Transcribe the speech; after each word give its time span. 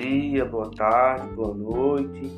dia, 0.00 0.46
boa 0.46 0.70
tarde, 0.70 1.28
boa 1.34 1.54
noite 1.54 2.32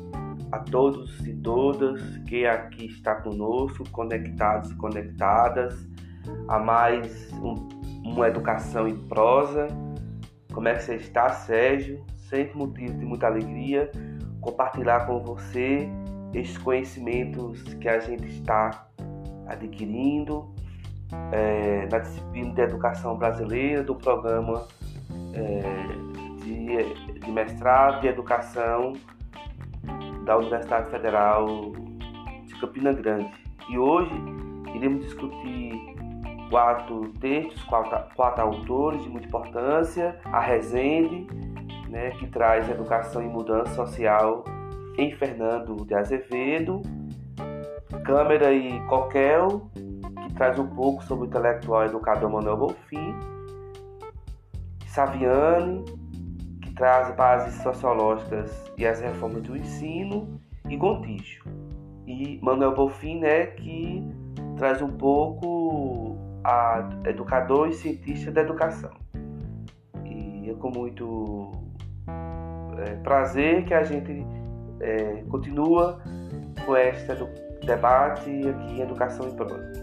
a 0.51 0.59
todos 0.59 1.25
e 1.25 1.33
todas 1.33 2.01
que 2.27 2.45
aqui 2.45 2.87
está 2.87 3.15
conosco, 3.15 3.89
conectados 3.89 4.69
e 4.71 4.75
conectadas, 4.75 5.87
a 6.49 6.59
mais 6.59 7.31
um, 7.33 7.69
uma 8.03 8.27
educação 8.27 8.85
em 8.85 8.97
prosa. 9.07 9.67
Como 10.53 10.67
é 10.67 10.75
que 10.75 10.83
você 10.83 10.95
está, 10.95 11.29
Sérgio? 11.29 12.03
Sempre 12.17 12.57
motivo 12.57 12.99
de 12.99 13.05
muita 13.05 13.27
alegria 13.27 13.89
compartilhar 14.41 15.07
com 15.07 15.19
você 15.21 15.87
estes 16.33 16.57
conhecimentos 16.57 17.63
que 17.75 17.87
a 17.87 17.99
gente 17.99 18.27
está 18.27 18.87
adquirindo 19.47 20.53
é, 21.31 21.87
na 21.89 21.99
disciplina 21.99 22.53
de 22.53 22.61
educação 22.61 23.17
brasileira 23.17 23.83
do 23.83 23.95
programa 23.95 24.67
é, 25.33 26.12
de, 26.53 27.19
de 27.19 27.31
mestrado 27.31 28.01
de 28.01 28.07
educação 28.07 28.93
da 30.25 30.37
Universidade 30.37 30.89
Federal 30.89 31.71
de 32.45 32.55
Campina 32.59 32.93
Grande. 32.93 33.31
E 33.69 33.77
hoje 33.77 34.13
iremos 34.73 35.05
discutir 35.05 35.95
quatro 36.49 37.09
textos, 37.19 37.63
quatro, 37.63 38.15
quatro 38.15 38.43
autores 38.43 39.03
de 39.03 39.09
muita 39.09 39.27
importância, 39.27 40.19
a 40.25 40.39
Resende, 40.39 41.27
né, 41.89 42.11
que 42.11 42.27
traz 42.27 42.69
educação 42.69 43.21
e 43.21 43.27
mudança 43.27 43.73
social 43.73 44.43
em 44.97 45.11
Fernando 45.11 45.85
de 45.85 45.95
Azevedo, 45.95 46.81
Câmara 48.05 48.53
e 48.53 48.79
Coquel, 48.87 49.69
que 49.73 50.33
traz 50.35 50.59
um 50.59 50.67
pouco 50.67 51.03
sobre 51.03 51.25
o 51.25 51.27
intelectual 51.27 51.85
educador 51.85 52.29
Manuel 52.29 52.57
Bonfim, 52.57 53.15
Saviane, 56.83 56.83
traz 56.83 57.15
bases 57.15 57.61
sociológicas 57.61 58.71
e 58.77 58.85
as 58.85 58.99
reformas 58.99 59.41
do 59.43 59.55
ensino, 59.55 60.39
e 60.69 60.75
Gontijo. 60.75 61.45
E 62.05 62.39
Manuel 62.41 62.75
Bonfim, 62.75 63.19
né, 63.19 63.45
que 63.47 64.03
traz 64.57 64.81
um 64.81 64.89
pouco 64.89 66.17
a 66.43 66.89
educador 67.05 67.69
e 67.69 67.73
cientista 67.73 68.31
da 68.31 68.41
educação. 68.41 68.91
E 70.05 70.49
é 70.49 70.53
com 70.55 70.69
muito 70.69 71.51
é, 72.85 72.95
prazer 72.97 73.63
que 73.63 73.73
a 73.73 73.83
gente 73.83 74.25
é, 74.81 75.23
continua 75.29 76.01
com 76.65 76.75
este 76.75 77.07
debate 77.65 78.29
aqui 78.49 78.73
em 78.73 78.81
Educação 78.81 79.29
em 79.29 79.35
Prosa. 79.35 79.82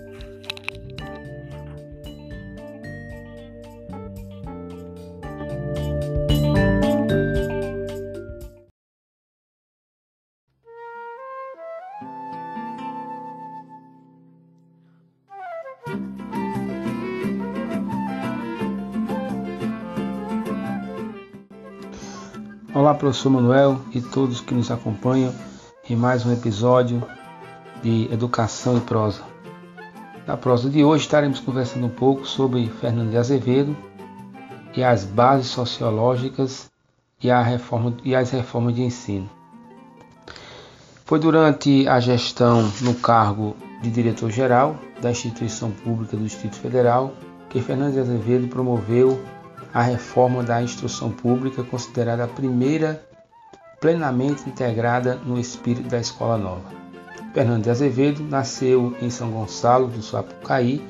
Olá, 22.73 22.95
professor 22.95 23.31
Manuel 23.31 23.81
e 23.93 24.01
todos 24.01 24.41
que 24.41 24.55
nos 24.55 24.71
acompanham 24.71 25.35
em 25.89 25.97
mais 25.97 26.25
um 26.25 26.33
episódio 26.33 27.03
de 27.83 28.09
Educação 28.13 28.77
e 28.77 28.81
Prosa. 28.81 29.23
Na 30.25 30.37
prosa 30.37 30.71
de 30.71 30.85
hoje 30.85 31.03
estaremos 31.03 31.41
conversando 31.41 31.87
um 31.87 31.91
pouco 31.91 32.25
sobre 32.25 32.69
Fernando 32.81 33.11
de 33.11 33.17
Azevedo 33.17 33.77
e 34.77 34.85
as 34.85 35.05
bases 35.05 35.49
sociológicas 35.49 36.71
e, 37.21 37.29
reforma, 37.29 37.97
e 38.05 38.15
as 38.15 38.31
reformas 38.31 38.77
de 38.77 38.83
ensino. 38.83 39.29
Foi 41.05 41.19
durante 41.19 41.89
a 41.89 41.99
gestão 41.99 42.71
no 42.83 42.95
cargo 42.95 43.57
de 43.83 43.91
diretor-geral 43.91 44.77
da 45.03 45.11
instituição 45.11 45.73
pública 45.73 46.17
do 46.17 46.23
Distrito 46.23 46.55
Federal 46.55 47.13
que 47.49 47.61
Fernando 47.61 47.95
de 47.95 47.99
Azevedo 47.99 48.47
promoveu 48.47 49.21
a 49.73 49.83
reforma 49.83 50.43
da 50.43 50.63
instrução 50.63 51.11
pública, 51.11 51.63
considerada 51.63 52.25
a 52.25 52.29
primeira 52.29 53.05
plenamente 53.81 54.49
integrada 54.49 55.15
no 55.17 55.39
espírito 55.39 55.89
da 55.89 55.99
Escola 55.99 56.37
Nova. 56.37 56.81
Fernando 57.33 57.65
de 57.65 57.71
Azevedo 57.71 58.23
nasceu 58.25 58.95
em 59.01 59.09
São 59.09 59.31
Gonçalo 59.31 59.87
do 59.87 60.03
Sapucaí, 60.03 60.85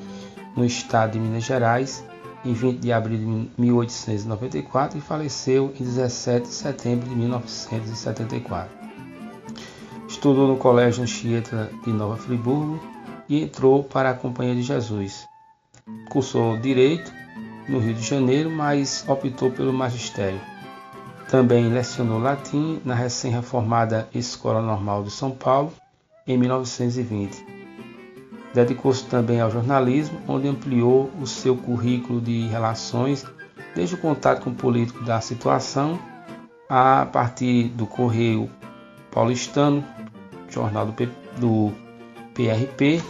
no 0.57 0.65
estado 0.65 1.13
de 1.13 1.21
Minas 1.21 1.45
Gerais, 1.45 2.05
em 2.45 2.53
20 2.53 2.79
de 2.79 2.93
abril 2.93 3.19
de 3.19 3.51
1894 3.61 4.99
e 4.99 5.01
faleceu 5.01 5.73
em 5.79 5.85
17 5.85 6.49
de 6.49 6.55
setembro 6.55 7.09
de 7.09 7.15
1974. 7.15 8.71
Estudou 10.09 10.49
no 10.49 10.57
Colégio 10.57 11.03
Anchieta 11.03 11.71
de 11.85 11.93
Nova 11.93 12.17
Friburgo 12.17 12.81
e 13.29 13.43
entrou 13.43 13.85
para 13.85 14.11
a 14.11 14.15
Companhia 14.15 14.55
de 14.55 14.63
Jesus. 14.63 15.27
Cursou 16.11 16.59
Direito 16.59 17.20
no 17.71 17.79
Rio 17.79 17.95
de 17.95 18.03
Janeiro, 18.03 18.51
mas 18.51 19.05
optou 19.09 19.51
pelo 19.51 19.73
magistério. 19.73 20.41
Também 21.31 21.69
lecionou 21.69 22.19
latim 22.19 22.81
na 22.85 22.95
recém-reformada 22.95 24.09
Escola 24.13 24.61
Normal 24.61 25.05
de 25.05 25.13
São 25.13 25.31
Paulo 25.31 25.73
em 26.27 26.37
1920. 26.37 27.47
Dedicou-se 28.53 29.05
também 29.05 29.41
ao 29.41 29.51
jornalismo, 29.51 30.19
onde 30.27 30.49
ampliou 30.49 31.09
o 31.21 31.27
seu 31.27 31.57
currículo 31.57 32.21
de 32.21 32.49
relações, 32.49 33.25
desde 33.77 33.95
o 33.95 33.99
contato 33.99 34.43
com 34.43 34.51
o 34.51 34.55
político 34.55 35.05
da 35.05 35.21
situação, 35.21 35.97
a 36.69 37.07
partir 37.07 37.69
do 37.69 37.87
Correio 37.87 38.51
Paulistano, 39.13 39.85
jornal 40.49 40.87
do, 40.87 40.93
P, 40.93 41.09
do 41.39 41.73
PRP, 42.35 43.01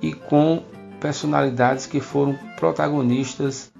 e 0.00 0.12
com 0.12 0.64
personalidades 1.00 1.86
que 1.86 2.00
foram 2.00 2.36
protagonistas 2.56 3.71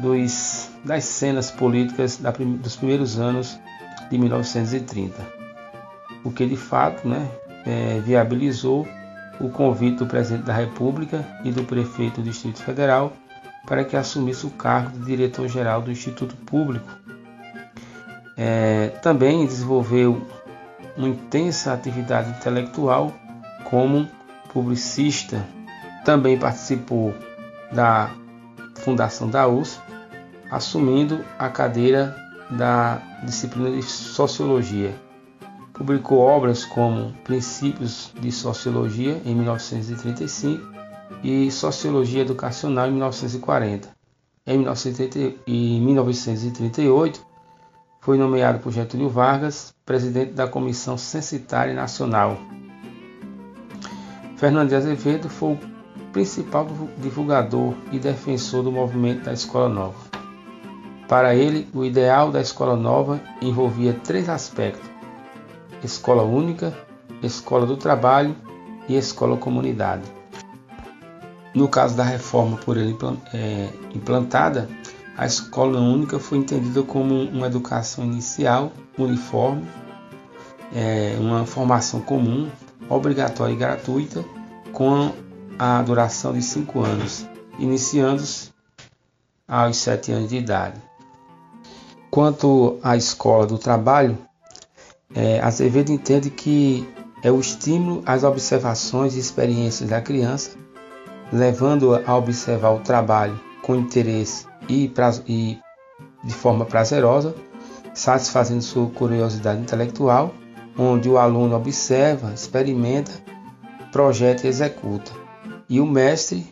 dos, 0.00 0.70
das 0.84 1.04
cenas 1.04 1.50
políticas 1.50 2.16
da, 2.16 2.30
dos 2.30 2.76
primeiros 2.76 3.18
anos 3.18 3.58
de 4.10 4.18
1930, 4.18 5.14
o 6.24 6.30
que 6.30 6.46
de 6.46 6.56
fato 6.56 7.06
né, 7.06 7.28
é, 7.66 8.00
viabilizou 8.00 8.86
o 9.40 9.48
convite 9.48 9.98
do 9.98 10.06
presidente 10.06 10.44
da 10.44 10.54
República 10.54 11.26
e 11.44 11.50
do 11.50 11.64
prefeito 11.64 12.20
do 12.20 12.24
Distrito 12.24 12.62
Federal 12.62 13.12
para 13.66 13.84
que 13.84 13.96
assumisse 13.96 14.46
o 14.46 14.50
cargo 14.50 14.98
de 14.98 15.04
diretor-geral 15.04 15.82
do 15.82 15.90
Instituto 15.90 16.36
Público. 16.36 16.88
É, 18.36 18.88
também 19.02 19.46
desenvolveu 19.46 20.26
uma 20.96 21.08
intensa 21.08 21.72
atividade 21.72 22.30
intelectual 22.30 23.12
como 23.64 24.08
publicista. 24.52 25.46
Também 26.04 26.38
participou 26.38 27.14
da 27.72 28.10
fundação 28.80 29.28
da 29.28 29.46
USP, 29.46 29.80
assumindo 30.50 31.24
a 31.38 31.48
cadeira 31.48 32.16
da 32.50 33.00
disciplina 33.24 33.70
de 33.70 33.82
Sociologia. 33.82 34.92
Publicou 35.72 36.18
obras 36.18 36.64
como 36.64 37.14
Princípios 37.24 38.12
de 38.20 38.32
Sociologia 38.32 39.22
em 39.24 39.34
1935 39.34 40.68
e 41.22 41.50
Sociologia 41.50 42.22
Educacional 42.22 42.88
em 42.88 42.92
1940. 42.92 43.88
Em 44.46 44.58
1938, 44.58 47.26
foi 48.00 48.16
nomeado 48.18 48.58
por 48.58 48.72
Getúlio 48.72 49.08
Vargas 49.08 49.72
presidente 49.84 50.32
da 50.32 50.48
Comissão 50.48 50.96
Censitária 50.96 51.74
Nacional. 51.74 52.38
Fernando 54.36 54.70
de 54.70 54.74
Azevedo 54.74 55.28
foi 55.28 55.52
o 55.52 55.58
principal 56.12 56.66
divulgador 56.98 57.74
e 57.92 57.98
defensor 57.98 58.62
do 58.62 58.72
movimento 58.72 59.24
da 59.24 59.32
Escola 59.32 59.68
Nova. 59.68 59.96
Para 61.08 61.34
ele, 61.34 61.68
o 61.74 61.84
ideal 61.84 62.30
da 62.30 62.40
Escola 62.40 62.76
Nova 62.76 63.20
envolvia 63.42 63.92
três 63.92 64.28
aspectos: 64.28 64.88
escola 65.82 66.22
única, 66.22 66.76
escola 67.22 67.66
do 67.66 67.76
trabalho 67.76 68.36
e 68.88 68.96
escola 68.96 69.36
comunidade. 69.36 70.04
No 71.54 71.68
caso 71.68 71.96
da 71.96 72.04
reforma 72.04 72.56
por 72.58 72.76
ele 72.76 72.96
é, 73.34 73.68
implantada, 73.92 74.68
a 75.16 75.26
escola 75.26 75.80
única 75.80 76.18
foi 76.18 76.38
entendida 76.38 76.82
como 76.82 77.24
uma 77.24 77.48
educação 77.48 78.04
inicial, 78.04 78.72
uniforme, 78.96 79.66
é, 80.72 81.16
uma 81.18 81.44
formação 81.44 82.00
comum, 82.00 82.48
obrigatória 82.88 83.52
e 83.52 83.56
gratuita, 83.56 84.24
com 84.72 85.12
a 85.62 85.82
duração 85.82 86.32
de 86.32 86.40
cinco 86.40 86.80
anos, 86.80 87.26
iniciando-se 87.58 88.50
aos 89.46 89.76
sete 89.76 90.10
anos 90.10 90.30
de 90.30 90.38
idade. 90.38 90.80
Quanto 92.10 92.78
à 92.82 92.96
escola 92.96 93.46
do 93.46 93.58
trabalho, 93.58 94.16
é, 95.14 95.38
Azevedo 95.40 95.92
entende 95.92 96.30
que 96.30 96.88
é 97.22 97.30
o 97.30 97.38
estímulo 97.38 98.02
às 98.06 98.24
observações 98.24 99.14
e 99.14 99.18
experiências 99.18 99.90
da 99.90 100.00
criança, 100.00 100.52
levando-a 101.30 102.00
a 102.06 102.16
observar 102.16 102.70
o 102.70 102.80
trabalho 102.80 103.38
com 103.62 103.76
interesse 103.76 104.46
e, 104.66 104.90
e 105.28 105.58
de 106.24 106.32
forma 106.32 106.64
prazerosa, 106.64 107.34
satisfazendo 107.92 108.62
sua 108.62 108.88
curiosidade 108.88 109.60
intelectual, 109.60 110.32
onde 110.78 111.10
o 111.10 111.18
aluno 111.18 111.54
observa, 111.54 112.32
experimenta, 112.32 113.12
projeta 113.92 114.46
e 114.46 114.48
executa, 114.48 115.20
e 115.70 115.80
o 115.80 115.86
mestre 115.86 116.44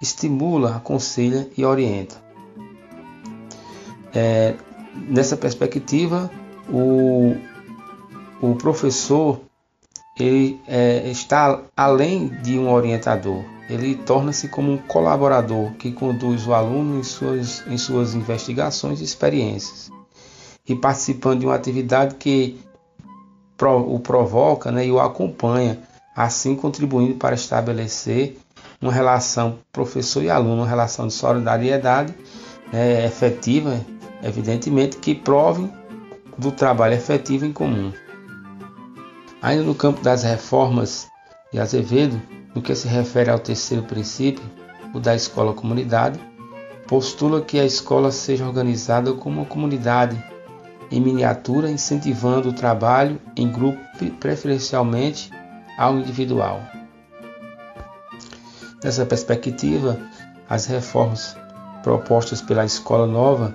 estimula, 0.00 0.76
aconselha 0.76 1.48
e 1.56 1.64
orienta. 1.64 2.22
É, 4.14 4.54
nessa 5.08 5.36
perspectiva, 5.36 6.30
o, 6.68 7.34
o 8.42 8.54
professor 8.56 9.40
ele 10.18 10.60
é, 10.68 11.08
está 11.08 11.62
além 11.74 12.28
de 12.42 12.58
um 12.58 12.70
orientador, 12.70 13.42
ele 13.68 13.94
torna-se 13.94 14.48
como 14.48 14.72
um 14.72 14.78
colaborador 14.78 15.72
que 15.72 15.90
conduz 15.92 16.46
o 16.46 16.54
aluno 16.54 16.98
em 16.98 17.02
suas, 17.02 17.66
em 17.66 17.78
suas 17.78 18.14
investigações 18.14 19.00
e 19.00 19.04
experiências, 19.04 19.90
e 20.68 20.74
participando 20.74 21.40
de 21.40 21.46
uma 21.46 21.54
atividade 21.54 22.16
que 22.16 22.58
o 23.58 23.98
provoca 24.00 24.70
né, 24.70 24.86
e 24.86 24.92
o 24.92 25.00
acompanha, 25.00 25.80
assim 26.14 26.54
contribuindo 26.54 27.14
para 27.14 27.34
estabelecer 27.34 28.36
uma 28.86 28.92
relação 28.92 29.58
professor 29.72 30.22
e 30.22 30.30
aluno, 30.30 30.62
uma 30.62 30.68
relação 30.68 31.08
de 31.08 31.12
solidariedade 31.12 32.14
né, 32.72 33.04
efetiva, 33.04 33.80
evidentemente, 34.22 34.96
que 34.98 35.14
prove 35.14 35.68
do 36.38 36.52
trabalho 36.52 36.94
efetivo 36.94 37.44
em 37.44 37.52
comum. 37.52 37.92
Ainda 39.42 39.64
no 39.64 39.74
campo 39.74 40.02
das 40.02 40.22
reformas 40.22 41.08
de 41.52 41.58
Azevedo, 41.58 42.20
no 42.54 42.62
que 42.62 42.74
se 42.74 42.86
refere 42.86 43.30
ao 43.30 43.38
terceiro 43.38 43.82
princípio, 43.82 44.44
o 44.94 45.00
da 45.00 45.14
escola-comunidade, 45.14 46.18
postula 46.86 47.40
que 47.40 47.58
a 47.58 47.64
escola 47.64 48.12
seja 48.12 48.46
organizada 48.46 49.12
como 49.12 49.40
uma 49.40 49.46
comunidade 49.46 50.16
em 50.90 51.00
miniatura, 51.00 51.68
incentivando 51.68 52.50
o 52.50 52.52
trabalho 52.52 53.20
em 53.36 53.50
grupo, 53.50 53.80
preferencialmente 54.20 55.30
ao 55.76 55.98
individual. 55.98 56.62
Nessa 58.82 59.06
perspectiva, 59.06 59.98
as 60.48 60.66
reformas 60.66 61.36
propostas 61.82 62.40
pela 62.42 62.64
escola 62.64 63.06
nova 63.06 63.54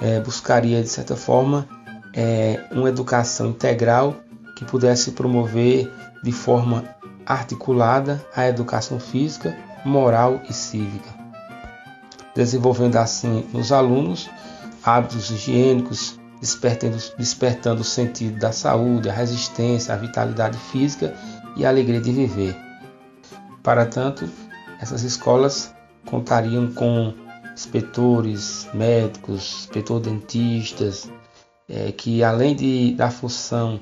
é, 0.00 0.20
buscaria 0.20 0.82
de 0.82 0.88
certa 0.88 1.16
forma 1.16 1.68
é, 2.14 2.60
uma 2.70 2.88
educação 2.88 3.48
integral 3.48 4.16
que 4.56 4.64
pudesse 4.64 5.12
promover 5.12 5.92
de 6.22 6.32
forma 6.32 6.84
articulada 7.26 8.24
a 8.34 8.46
educação 8.46 9.00
física, 9.00 9.56
moral 9.84 10.40
e 10.48 10.52
cívica, 10.52 11.10
desenvolvendo 12.34 12.96
assim 12.96 13.46
nos 13.52 13.72
alunos 13.72 14.30
hábitos 14.84 15.30
higiênicos, 15.30 16.18
despertando, 16.40 16.98
despertando 17.16 17.80
o 17.80 17.84
sentido 17.84 18.38
da 18.38 18.52
saúde, 18.52 19.08
a 19.08 19.12
resistência, 19.12 19.94
a 19.94 19.96
vitalidade 19.96 20.58
física 20.58 21.14
e 21.56 21.64
a 21.64 21.68
alegria 21.70 22.00
de 22.00 22.12
viver. 22.12 22.56
Para 23.62 23.86
tanto, 23.86 24.28
essas 24.80 25.02
escolas 25.02 25.74
contariam 26.06 26.72
com 26.72 27.14
inspetores, 27.52 28.68
médicos, 28.74 29.60
inspetor 29.60 30.00
dentistas, 30.00 31.10
é, 31.68 31.92
que 31.92 32.22
além 32.22 32.54
de, 32.54 32.94
da 32.94 33.10
função 33.10 33.80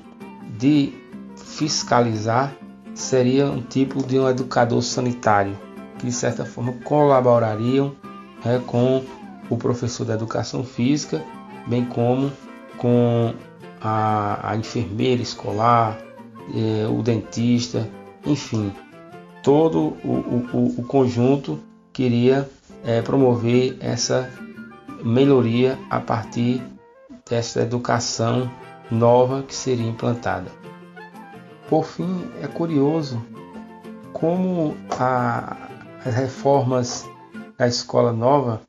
de 0.57 0.93
fiscalizar, 1.35 2.55
seria 2.93 3.47
um 3.47 3.61
tipo 3.61 4.05
de 4.05 4.19
um 4.19 4.29
educador 4.29 4.81
sanitário, 4.81 5.57
que 5.97 6.05
de 6.05 6.11
certa 6.11 6.45
forma 6.45 6.73
colaborariam 6.83 7.95
é, 8.45 8.59
com 8.59 9.03
o 9.49 9.57
professor 9.57 10.05
da 10.05 10.13
educação 10.13 10.63
física, 10.63 11.23
bem 11.67 11.85
como 11.85 12.31
com 12.77 13.33
a, 13.81 14.51
a 14.51 14.55
enfermeira 14.55 15.21
escolar, 15.21 15.97
é, 16.53 16.87
o 16.87 17.01
dentista, 17.01 17.89
enfim, 18.25 18.71
todo 19.43 19.97
o, 20.03 20.47
o, 20.53 20.79
o 20.79 20.83
conjunto 20.85 21.59
queria 21.91 22.49
é, 22.83 23.01
promover 23.01 23.77
essa 23.81 24.29
melhoria 25.03 25.77
a 25.89 25.99
partir 25.99 26.63
dessa 27.29 27.61
educação 27.61 28.49
nova 28.89 29.43
que 29.43 29.53
seria 29.53 29.87
implantada. 29.87 30.49
Por 31.69 31.85
fim, 31.85 32.25
é 32.41 32.47
curioso 32.47 33.21
como 34.13 34.75
a, 34.91 35.69
as 36.05 36.13
reformas 36.13 37.05
da 37.57 37.67
escola 37.67 38.13
nova, 38.13 38.61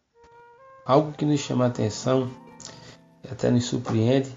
algo 0.84 1.12
que 1.12 1.24
nos 1.24 1.40
chama 1.40 1.64
a 1.64 1.68
atenção 1.68 2.28
e 3.22 3.28
até 3.30 3.50
nos 3.50 3.64
surpreende, 3.64 4.30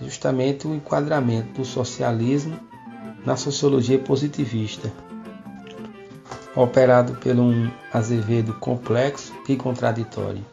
é 0.00 0.04
justamente 0.04 0.66
o 0.66 0.74
enquadramento 0.74 1.60
do 1.60 1.64
socialismo 1.64 2.58
na 3.24 3.36
sociologia 3.36 3.98
positivista, 3.98 4.90
operado 6.54 7.14
por 7.14 7.36
um 7.36 7.70
Azevedo 7.92 8.54
complexo 8.54 9.32
e 9.48 9.56
contraditório. 9.56 10.44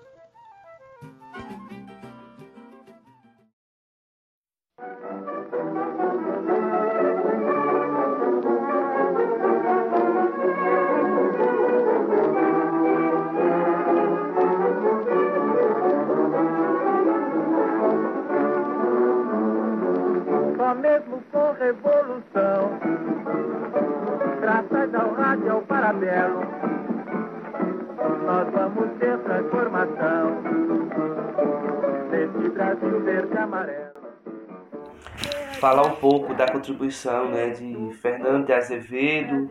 Falar 35.60 35.88
um 35.88 35.96
pouco 35.96 36.34
da 36.34 36.52
contribuição 36.52 37.30
né, 37.30 37.50
de 37.50 37.94
Fernando 37.96 38.46
de 38.46 38.54
Azevedo 38.54 39.50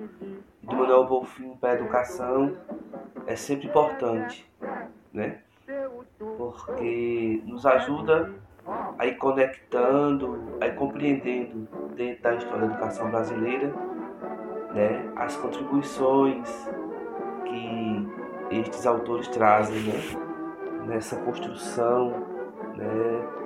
e 0.63 0.67
do 0.67 0.77
Manuel 0.77 1.05
Bolfin 1.07 1.57
para 1.61 1.71
a 1.71 1.75
educação 1.75 2.57
é 3.27 3.35
sempre 3.35 3.67
importante, 3.67 4.49
né? 5.13 5.39
porque 6.39 7.43
nos 7.45 7.67
ajuda 7.67 8.33
a 8.99 9.07
ir 9.07 9.17
conectando, 9.17 10.57
a 10.61 10.67
ir 10.67 10.75
compreendendo 10.75 11.69
dentro 11.95 12.23
da 12.23 12.35
história 12.35 12.67
da 12.67 12.73
educação 12.75 13.11
brasileira 13.11 13.73
né, 14.77 15.11
as 15.17 15.35
contribuições 15.37 16.69
que 17.45 18.09
estes 18.51 18.87
autores 18.87 19.27
trazem 19.29 19.81
né, 19.81 20.01
nessa 20.87 21.17
construção, 21.17 22.11
né, 22.77 23.46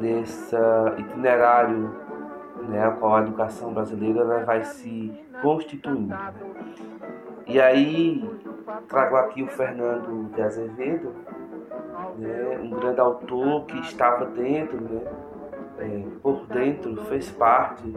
nessa 0.00 0.94
itinerário 0.98 1.94
né, 2.68 2.84
a 2.84 2.90
qual 2.90 3.16
a 3.16 3.22
educação 3.22 3.72
brasileira 3.72 4.24
né, 4.24 4.44
vai 4.44 4.64
se 4.64 5.12
constituindo. 5.42 6.14
E 7.46 7.60
aí 7.60 8.28
trago 8.88 9.16
aqui 9.16 9.42
o 9.42 9.48
Fernando 9.48 10.30
de 10.34 10.42
Azevedo, 10.42 11.14
né, 12.18 12.58
um 12.62 12.70
grande 12.70 13.00
autor 13.00 13.64
que 13.66 13.78
estava 13.80 14.26
dentro, 14.26 14.80
né, 14.80 15.00
é, 15.78 16.02
por 16.22 16.46
dentro, 16.46 16.96
fez 17.04 17.30
parte 17.30 17.94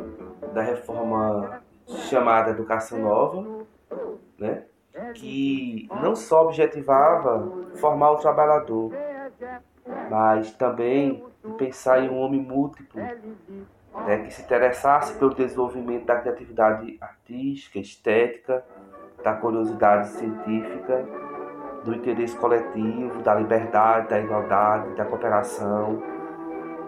da 0.53 0.61
reforma 0.61 1.61
chamada 2.09 2.51
Educação 2.51 2.99
Nova, 2.99 3.65
né? 4.37 4.63
que 5.15 5.87
não 6.01 6.15
só 6.15 6.45
objetivava 6.45 7.51
formar 7.75 8.11
o 8.11 8.17
trabalhador, 8.17 8.91
mas 10.09 10.51
também 10.53 11.23
pensar 11.57 12.03
em 12.03 12.09
um 12.09 12.19
homem 12.19 12.41
múltiplo, 12.41 13.01
né, 13.01 14.17
que 14.23 14.33
se 14.33 14.41
interessasse 14.41 15.17
pelo 15.17 15.33
desenvolvimento 15.33 16.05
da 16.05 16.19
criatividade 16.19 16.97
artística, 17.01 17.79
estética, 17.79 18.63
da 19.23 19.33
curiosidade 19.33 20.09
científica, 20.09 21.05
do 21.83 21.93
interesse 21.93 22.35
coletivo, 22.37 23.21
da 23.21 23.35
liberdade, 23.35 24.09
da 24.09 24.19
igualdade, 24.19 24.95
da 24.95 25.05
cooperação. 25.05 26.01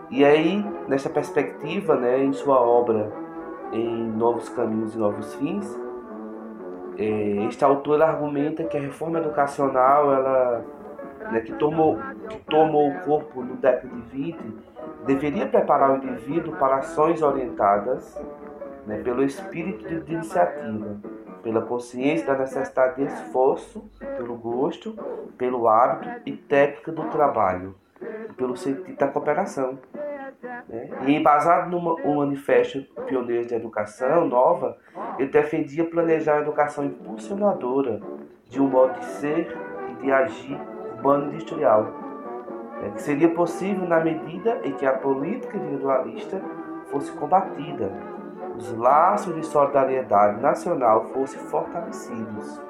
E 0.10 0.24
aí, 0.24 0.63
nessa 0.88 1.10
perspectiva, 1.10 1.95
né, 1.95 2.24
em 2.24 2.33
sua 2.33 2.60
obra 2.60 3.12
em 3.72 4.03
Novos 4.12 4.50
Caminhos 4.50 4.93
e 4.93 4.98
Novos 4.98 5.33
Fins, 5.36 5.83
é, 6.98 7.45
este 7.48 7.63
autor 7.63 8.01
argumenta 8.01 8.63
que 8.63 8.77
a 8.77 8.79
reforma 8.79 9.17
educacional, 9.17 10.13
ela, 10.13 10.63
né, 11.32 11.42
que, 11.42 11.53
tomou, 11.53 12.00
que 12.30 12.38
tomou 12.46 12.89
o 12.89 13.00
corpo 13.01 13.42
no 13.42 13.56
década 13.56 13.88
de 13.88 14.01
20, 14.01 14.38
deveria 15.06 15.48
preparar 15.48 15.92
o 15.92 15.98
indivíduo 15.98 16.56
para 16.56 16.77
ações 16.77 17.22
orientadas 17.22 18.20
né, 18.86 19.01
pelo 19.03 19.24
espírito 19.24 19.88
de 20.01 20.13
iniciativa, 20.13 20.98
pela 21.42 21.62
consciência 21.62 22.25
da 22.25 22.38
necessidade 22.38 22.96
de 22.96 23.13
esforço, 23.13 23.84
pelo 24.18 24.36
gosto, 24.36 24.96
pelo 25.38 25.68
hábito 25.68 26.22
e 26.25 26.32
técnica 26.34 26.92
do 26.92 27.03
trabalho, 27.06 27.75
pelo 28.38 28.56
sentido 28.56 28.98
da 28.98 29.08
cooperação. 29.08 29.77
Né? 30.68 30.89
E 31.06 31.15
embasado 31.15 31.70
no 31.70 32.15
manifesto 32.15 32.82
pioneiro 33.06 33.46
de 33.46 33.56
educação 33.56 34.27
nova, 34.27 34.77
ele 35.18 35.30
defendia 35.30 35.84
planejar 35.86 36.38
a 36.38 36.42
educação 36.42 36.86
impulsionadora 36.86 38.01
de 38.50 38.62
um 38.62 38.68
modo 38.68 39.00
de 39.00 39.06
ser 39.06 39.58
e 39.92 39.96
de 39.96 40.12
agir 40.12 40.73
urbano-industrial, 41.03 41.83
né? 42.81 42.91
que 42.95 43.01
seria 43.01 43.29
possível 43.29 43.86
na 43.86 44.00
medida 44.00 44.60
em 44.63 44.72
que 44.72 44.86
a 44.86 44.93
política 44.93 45.57
individualista 45.57 46.41
fosse 46.86 47.12
combatida, 47.12 47.91
os 48.57 48.72
laços 48.77 49.36
de 49.36 49.45
solidariedade 49.45 50.39
nacional 50.39 51.05
fossem 51.05 51.39
fortalecidos, 51.41 52.62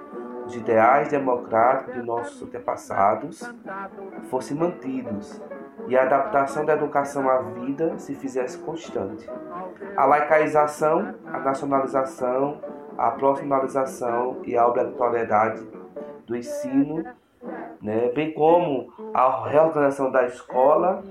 os 0.46 0.56
ideais 0.56 1.10
democráticos 1.10 1.94
de 1.94 2.02
nossos 2.02 2.42
antepassados 2.42 3.42
fossem 4.30 4.58
mantidos 4.58 5.42
e 5.88 5.98
a 5.98 6.04
adaptação 6.04 6.66
da 6.66 6.74
educação 6.74 7.30
à 7.30 7.38
vida 7.40 7.98
se 7.98 8.14
fizesse 8.16 8.58
constante. 8.60 9.30
A 9.96 10.06
laicaização, 10.06 11.16
a 11.26 11.40
nacionalização, 11.40 12.60
a 12.98 13.12
profissionalização 13.12 14.38
e 14.44 14.58
a 14.58 14.68
obrigatoriedade 14.68 15.66
do 16.26 16.36
ensino, 16.36 17.04
né, 17.84 18.10
bem 18.16 18.32
como 18.32 18.94
a 19.14 19.46
reorganização 19.50 20.10
da 20.10 20.26
escola, 20.26 21.04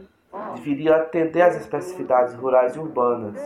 deveria 0.54 0.96
atender 0.96 1.42
às 1.42 1.56
especificidades 1.56 2.34
rurais 2.34 2.74
e 2.74 2.78
urbanas 2.78 3.38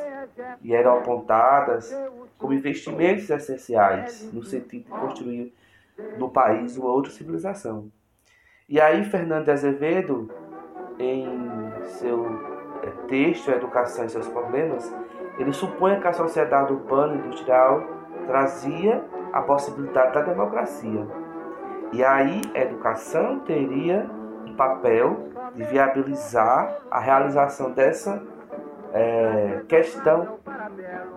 e 0.62 0.72
eram 0.72 0.98
apontadas 0.98 1.92
como 2.38 2.52
investimentos 2.52 3.28
essenciais 3.28 4.32
no 4.32 4.44
sentido 4.44 4.84
de 4.84 4.90
construir 4.90 5.52
no 6.16 6.28
país 6.28 6.76
uma 6.76 6.90
outra 6.90 7.10
civilização. 7.10 7.90
E 8.68 8.80
aí 8.80 9.04
Fernando 9.04 9.48
Azevedo, 9.48 10.30
em 10.98 11.26
seu 11.84 12.26
é, 12.82 12.90
texto 13.08 13.50
Educação 13.50 14.04
e 14.04 14.08
seus 14.08 14.28
Problemas, 14.28 14.94
ele 15.38 15.52
supõe 15.52 15.98
que 15.98 16.06
a 16.06 16.12
sociedade 16.12 16.72
urbana 16.72 17.14
e 17.14 17.18
industrial 17.18 17.82
trazia 18.26 19.04
a 19.32 19.42
possibilidade 19.42 20.14
da 20.14 20.22
democracia. 20.22 21.25
E 21.92 22.04
aí 22.04 22.40
a 22.54 22.60
educação 22.60 23.40
teria 23.40 24.08
um 24.46 24.54
papel 24.54 25.28
de 25.54 25.64
viabilizar 25.64 26.78
a 26.90 27.00
realização 27.00 27.70
dessa 27.72 28.22
é, 28.92 29.62
questão, 29.68 30.38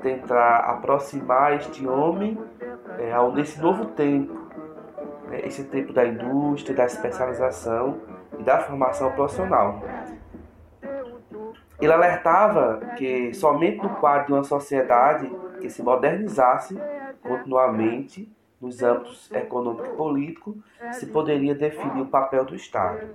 tentar 0.01 0.57
aproximar 0.57 1.53
este 1.53 1.87
homem 1.87 2.37
é, 2.97 3.11
ao, 3.11 3.31
nesse 3.31 3.61
novo 3.61 3.85
tempo, 3.85 4.33
né, 5.27 5.41
esse 5.43 5.63
tempo 5.65 5.93
da 5.93 6.05
indústria, 6.05 6.75
da 6.75 6.85
especialização 6.85 7.97
e 8.37 8.43
da 8.43 8.59
formação 8.59 9.11
profissional. 9.11 9.81
Ele 11.79 11.93
alertava 11.93 12.81
que 12.97 13.33
somente 13.33 13.81
no 13.81 13.89
quadro 13.95 14.27
de 14.27 14.33
uma 14.33 14.43
sociedade 14.43 15.29
que 15.61 15.69
se 15.69 15.81
modernizasse 15.81 16.77
continuamente 17.21 18.29
nos 18.61 18.83
âmbitos 18.83 19.31
econômico 19.31 19.85
e 19.85 19.95
político 19.95 20.57
se 20.91 21.05
poderia 21.07 21.55
definir 21.55 22.01
o 22.01 22.07
papel 22.07 22.45
do 22.45 22.55
Estado 22.55 23.07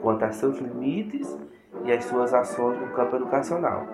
quanto 0.00 0.24
a 0.24 0.32
seus 0.32 0.58
limites 0.58 1.38
e 1.84 1.92
as 1.92 2.04
suas 2.04 2.34
ações 2.34 2.80
no 2.80 2.88
campo 2.88 3.16
educacional. 3.16 3.86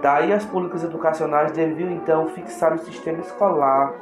Daí 0.00 0.32
as 0.32 0.44
políticas 0.44 0.84
educacionais 0.84 1.52
deviam 1.52 1.90
então 1.90 2.28
fixar 2.28 2.74
o 2.74 2.78
sistema 2.78 3.20
escolar, 3.20 3.94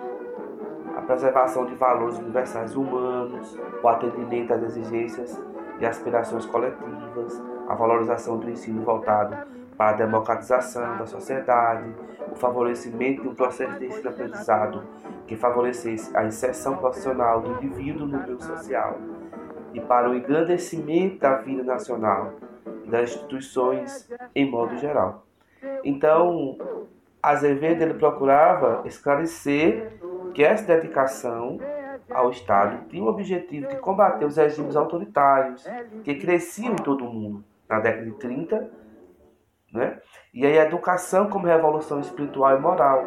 a 0.97 1.02
preservação 1.02 1.64
de 1.64 1.75
valores 1.75 2.19
universais 2.19 2.75
humanos, 2.75 3.57
o 3.83 3.88
atendimento 3.88 4.52
às 4.52 4.62
exigências 4.62 5.41
e 5.79 5.87
aspirações 5.87 6.45
coletivas, 6.47 7.41
a 7.69 7.75
valorização 7.75 8.38
do 8.38 8.50
ensino 8.50 8.83
voltado 8.83 9.37
para 9.76 9.91
a 9.91 9.93
democratização 9.95 10.97
da 10.97 11.07
sociedade, 11.07 11.93
o 12.33 12.35
favorecimento 12.35 13.23
de 13.23 13.29
um 13.29 13.35
processo 13.35 13.79
de 13.79 13.87
ensino-aprendizado 13.87 14.83
que 15.27 15.37
favorecesse 15.37 16.17
a 16.17 16.25
inserção 16.25 16.77
profissional 16.79 17.43
do 17.43 17.53
indivíduo 17.53 18.07
no 18.07 18.19
meio 18.19 18.41
social 18.41 18.99
e 19.75 19.81
para 19.81 20.11
o 20.11 20.15
engrandecimento 20.15 21.19
da 21.19 21.37
vida 21.37 21.62
nacional 21.62 22.35
e 22.85 22.91
das 22.91 23.11
instituições 23.11 24.11
em 24.35 24.51
modo 24.51 24.77
geral. 24.79 25.27
Então, 25.85 26.57
Azevedo 27.23 27.83
ele 27.83 27.95
procurava 27.95 28.83
esclarecer 28.87 29.93
que 30.35 30.43
essa 30.43 30.65
dedicação 30.65 31.59
ao 32.11 32.31
Estado 32.31 32.89
tinha 32.89 33.03
o 33.03 33.09
objetivo 33.09 33.69
de 33.69 33.77
combater 33.77 34.25
os 34.25 34.37
regimes 34.37 34.75
autoritários 34.75 35.65
que 36.03 36.15
cresciam 36.15 36.73
em 36.73 36.77
todo 36.77 37.05
o 37.05 37.12
mundo 37.12 37.45
na 37.69 37.79
década 37.79 38.05
de 38.05 38.12
30, 38.12 38.71
né? 39.73 39.99
e 40.35 40.45
aí 40.45 40.59
a 40.59 40.64
educação 40.64 41.29
como 41.29 41.47
revolução 41.47 42.00
espiritual 42.00 42.57
e 42.57 42.61
moral 42.61 43.05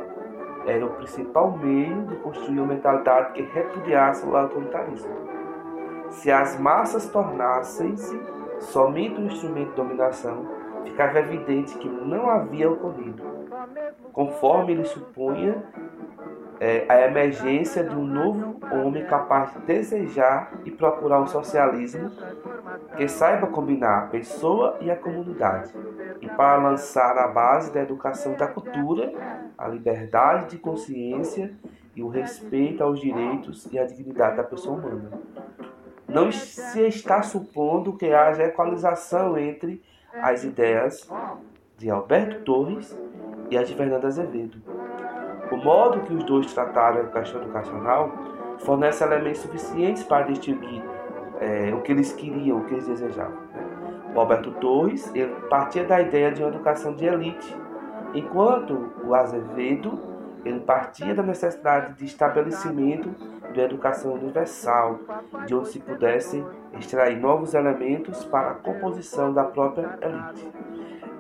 era 0.66 0.86
o 0.86 0.96
principal 0.96 1.56
meio 1.58 2.08
de 2.08 2.16
construir 2.18 2.60
uma 2.60 2.74
mentalidade 2.74 3.34
que 3.34 3.44
repudiasse 3.44 4.26
o 4.26 4.36
autoritarismo. 4.36 5.14
Se 6.10 6.32
as 6.32 6.60
massas 6.60 7.08
tornassem-se 7.10 8.20
somente 8.60 9.20
um 9.20 9.28
instrumento 9.28 9.70
de 9.70 9.76
dominação, 9.76 10.46
ficava 10.84 11.20
evidente 11.20 11.78
que 11.78 11.88
não 11.88 12.30
havia 12.30 12.70
ocorrido, 12.70 13.35
conforme 14.12 14.74
ele 14.74 14.86
supunha 14.86 15.64
é, 16.60 16.86
a 16.88 17.02
emergência 17.02 17.84
de 17.84 17.96
um 17.96 18.06
novo 18.06 18.60
homem 18.72 19.06
capaz 19.06 19.54
de 19.54 19.60
desejar 19.60 20.54
e 20.64 20.72
procurar 20.72 21.22
um 21.22 21.28
socialismo 21.28 22.12
que 22.96 23.08
saiba 23.08 23.48
combinar 23.48 23.98
a 23.98 24.08
pessoa 24.08 24.78
e 24.82 24.90
a 24.90 24.96
comunidade, 24.96 25.74
e 26.22 26.28
para 26.30 26.58
lançar 26.58 27.18
a 27.18 27.28
base 27.28 27.74
da 27.74 27.82
educação 27.82 28.34
da 28.36 28.48
cultura, 28.48 29.12
a 29.58 29.68
liberdade 29.68 30.52
de 30.52 30.58
consciência 30.58 31.54
e 31.96 32.02
o 32.02 32.08
respeito 32.08 32.84
aos 32.84 33.00
direitos 33.00 33.68
e 33.72 33.80
à 33.80 33.86
dignidade 33.86 34.38
da 34.38 34.44
pessoa 34.44 34.78
humana. 34.78 35.12
Não 36.08 36.32
se 36.32 36.82
está 36.88 37.22
supondo 37.22 37.98
que 37.98 38.14
haja 38.14 38.44
equalização 38.44 39.38
entre 39.38 39.82
as 40.22 40.44
ideias 40.44 41.10
de 41.78 41.90
Alberto 41.90 42.44
Torres 42.44 42.98
e 43.50 43.58
as 43.58 43.68
de 43.68 43.76
Fernando 43.76 44.06
Azevedo. 44.06 44.58
O 45.52 45.58
modo 45.58 46.02
que 46.02 46.14
os 46.14 46.24
dois 46.24 46.54
trataram 46.54 47.02
a 47.02 47.06
questão 47.06 47.42
educacional 47.42 48.12
fornece 48.60 49.04
elementos 49.04 49.42
suficientes 49.42 50.04
para 50.04 50.26
distinguir 50.26 50.84
é, 51.40 51.74
o 51.74 51.82
que 51.82 51.92
eles 51.92 52.14
queriam, 52.14 52.58
o 52.58 52.66
que 52.66 52.74
eles 52.74 52.88
desejavam. 52.88 53.38
O 54.14 54.20
Alberto 54.20 54.52
Torres 54.54 55.12
ele 55.14 55.36
partia 55.50 55.84
da 55.84 56.02
ideia 56.02 56.32
de 56.32 56.42
uma 56.42 56.50
educação 56.50 56.94
de 56.94 57.06
elite, 57.06 57.56
enquanto 58.14 58.92
o 59.04 59.14
Azevedo 59.14 60.00
ele 60.46 60.60
partia 60.62 61.14
da 61.14 61.24
necessidade 61.24 61.94
de 61.94 62.06
estabelecimento 62.06 63.10
de 63.52 63.60
educação 63.60 64.14
universal, 64.14 65.00
de 65.46 65.56
onde 65.56 65.70
se 65.70 65.80
pudessem 65.80 66.46
extrair 66.78 67.20
novos 67.20 67.54
elementos 67.54 68.24
para 68.26 68.52
a 68.52 68.54
composição 68.54 69.34
da 69.34 69.44
própria 69.44 69.98
elite. 70.02 70.52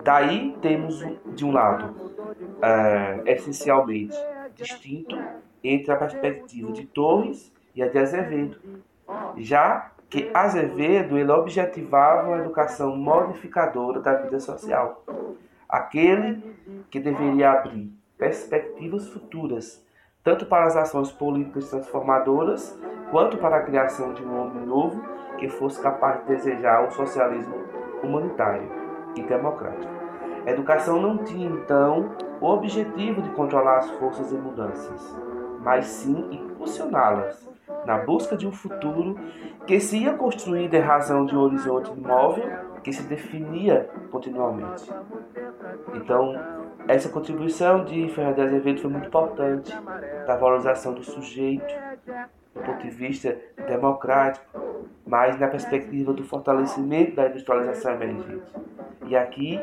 Daí 0.03 0.55
temos, 0.61 1.03
de 1.33 1.43
um 1.43 1.51
lado, 1.51 2.04
é, 2.61 3.33
essencialmente 3.33 4.17
distinto 4.55 5.17
entre 5.63 5.91
a 5.91 5.95
perspectiva 5.95 6.71
de 6.71 6.85
Torres 6.85 7.51
e 7.75 7.81
a 7.81 7.87
de 7.87 7.97
Azevedo, 7.97 8.57
já 9.37 9.91
que 10.09 10.29
Azevedo 10.33 11.17
ele 11.17 11.31
objetivava 11.31 12.29
uma 12.29 12.37
educação 12.37 12.95
modificadora 12.95 13.99
da 13.99 14.13
vida 14.15 14.39
social, 14.39 15.03
aquele 15.67 16.55
que 16.89 16.99
deveria 16.99 17.51
abrir 17.51 17.91
perspectivas 18.17 19.07
futuras, 19.09 19.83
tanto 20.23 20.45
para 20.45 20.65
as 20.65 20.75
ações 20.75 21.11
políticas 21.11 21.69
transformadoras, 21.69 22.79
quanto 23.11 23.37
para 23.37 23.57
a 23.57 23.63
criação 23.63 24.13
de 24.13 24.23
um 24.23 24.41
homem 24.41 24.65
novo 24.65 25.03
que 25.37 25.49
fosse 25.49 25.81
capaz 25.81 26.21
de 26.21 26.27
desejar 26.27 26.87
um 26.87 26.91
socialismo 26.91 27.55
humanitário 28.01 28.69
e 29.15 29.23
democrático. 29.23 29.94
A 30.45 30.51
educação 30.51 31.01
não 31.01 31.17
tinha, 31.17 31.49
então, 31.49 32.11
o 32.39 32.45
objetivo 32.47 33.21
de 33.21 33.29
controlar 33.29 33.79
as 33.79 33.89
forças 33.91 34.31
e 34.31 34.35
mudanças, 34.35 35.15
mas 35.61 35.85
sim 35.85 36.27
impulsioná-las 36.31 37.49
na 37.85 37.97
busca 37.97 38.37
de 38.37 38.47
um 38.47 38.51
futuro 38.51 39.17
que 39.65 39.79
se 39.79 39.97
ia 39.97 40.13
construir 40.13 40.73
em 40.73 40.79
razão 40.79 41.25
de 41.25 41.35
um 41.35 41.39
horizonte 41.39 41.91
imóvel 41.91 42.45
que 42.83 42.93
se 42.93 43.03
definia 43.03 43.89
continuamente. 44.11 44.87
Então, 45.95 46.35
essa 46.87 47.09
contribuição 47.09 47.83
de 47.83 48.07
Fernando 48.09 48.41
Azevedo 48.41 48.81
foi 48.81 48.91
muito 48.91 49.07
importante 49.07 49.75
da 50.27 50.35
valorização 50.35 50.93
do 50.93 51.03
sujeito, 51.03 51.73
do 52.55 52.61
ponto 52.61 52.81
de 52.81 52.89
vista 52.89 53.37
democrático, 53.67 54.45
mas 55.05 55.37
na 55.39 55.47
perspectiva 55.47 56.13
do 56.13 56.23
fortalecimento 56.23 57.15
da 57.15 57.27
industrialização 57.27 57.93
emergente. 57.93 58.51
E 59.05 59.15
aqui 59.15 59.59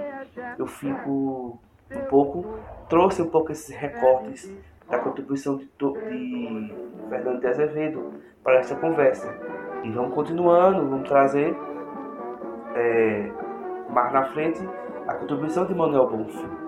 eu 0.59 0.67
fico 0.67 1.59
um 1.91 2.01
pouco, 2.09 2.59
trouxe 2.89 3.23
um 3.23 3.29
pouco 3.29 3.51
esses 3.51 3.75
recortes 3.75 4.55
da 4.89 4.99
contribuição 4.99 5.57
de, 5.57 5.65
de 5.65 6.75
Fernando 7.09 7.41
de 7.41 7.47
Azevedo 7.47 8.13
para 8.45 8.59
essa 8.59 8.77
conversa. 8.77 9.35
E 9.83 9.91
vamos 9.91 10.15
continuando, 10.15 10.89
vamos 10.89 11.09
trazer 11.09 11.57
é, 12.75 13.31
mais 13.89 14.13
na 14.13 14.25
frente 14.27 14.61
A 15.09 15.15
contribuição 15.15 15.67
de 15.67 15.75
Manuel 15.75 16.09
Bonfim. 16.09 16.62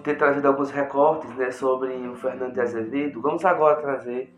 Ter 0.00 0.16
trazido 0.16 0.48
alguns 0.48 0.70
recortes 0.70 1.30
né, 1.36 1.50
sobre 1.50 1.92
o 2.08 2.14
Fernando 2.16 2.54
de 2.54 2.60
Azevedo, 2.60 3.20
vamos 3.20 3.44
agora 3.44 3.76
trazer 3.76 4.34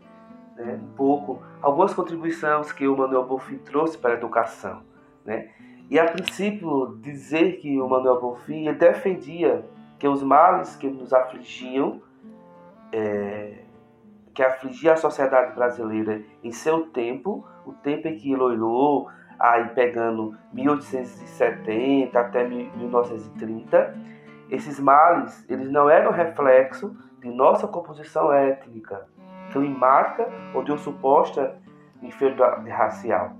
né, 0.55 0.79
um 0.81 0.95
pouco 0.95 1.41
algumas 1.61 1.93
contribuições 1.93 2.71
que 2.71 2.87
o 2.87 2.95
Manuel 2.95 3.25
Bonfim 3.25 3.57
trouxe 3.57 3.97
para 3.97 4.11
a 4.11 4.13
educação. 4.13 4.81
Né? 5.25 5.49
E 5.89 5.99
a 5.99 6.05
princípio 6.05 6.97
dizer 7.01 7.57
que 7.57 7.79
o 7.79 7.87
Manuel 7.87 8.19
Bonfim 8.19 8.71
defendia 8.73 9.65
que 9.99 10.07
os 10.07 10.23
males 10.23 10.75
que 10.75 10.89
nos 10.89 11.13
afligiam, 11.13 12.01
é, 12.91 13.59
que 14.33 14.41
afligia 14.43 14.93
a 14.93 14.97
sociedade 14.97 15.53
brasileira 15.53 16.21
em 16.43 16.51
seu 16.51 16.87
tempo, 16.87 17.45
o 17.65 17.73
tempo 17.73 18.07
em 18.07 18.17
que 18.17 18.35
olhou, 18.35 19.07
aí 19.39 19.69
pegando 19.69 20.35
1870 20.51 22.19
até 22.19 22.47
1930, 22.47 23.95
esses 24.49 24.79
males, 24.79 25.45
eles 25.49 25.69
não 25.69 25.89
eram 25.89 26.11
reflexo 26.11 26.95
de 27.19 27.29
nossa 27.29 27.67
composição 27.67 28.31
étnica, 28.31 29.07
climática 29.51 30.27
ou 30.53 30.63
de 30.63 30.71
uma 30.71 30.77
suposta 30.77 31.55
inferioridade 32.01 32.69
racial. 32.69 33.33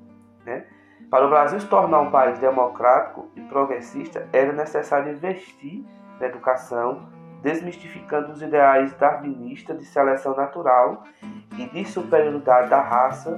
Né? 0.45 0.65
Para 1.10 1.25
o 1.25 1.29
Brasil 1.29 1.60
se 1.60 1.67
tornar 1.67 2.00
um 2.00 2.12
país 2.12 2.39
democrático 2.39 3.29
e 3.36 3.41
progressista, 3.41 4.27
era 4.31 4.51
necessário 4.51 5.13
investir 5.13 5.83
na 6.19 6.27
educação, 6.27 7.07
desmistificando 7.41 8.31
os 8.31 8.41
ideais 8.41 8.93
darwinistas 8.95 9.77
de 9.77 9.86
seleção 9.86 10.36
natural 10.36 11.03
e 11.57 11.67
de 11.67 11.86
superioridade 11.86 12.69
da 12.69 12.81
raça 12.81 13.38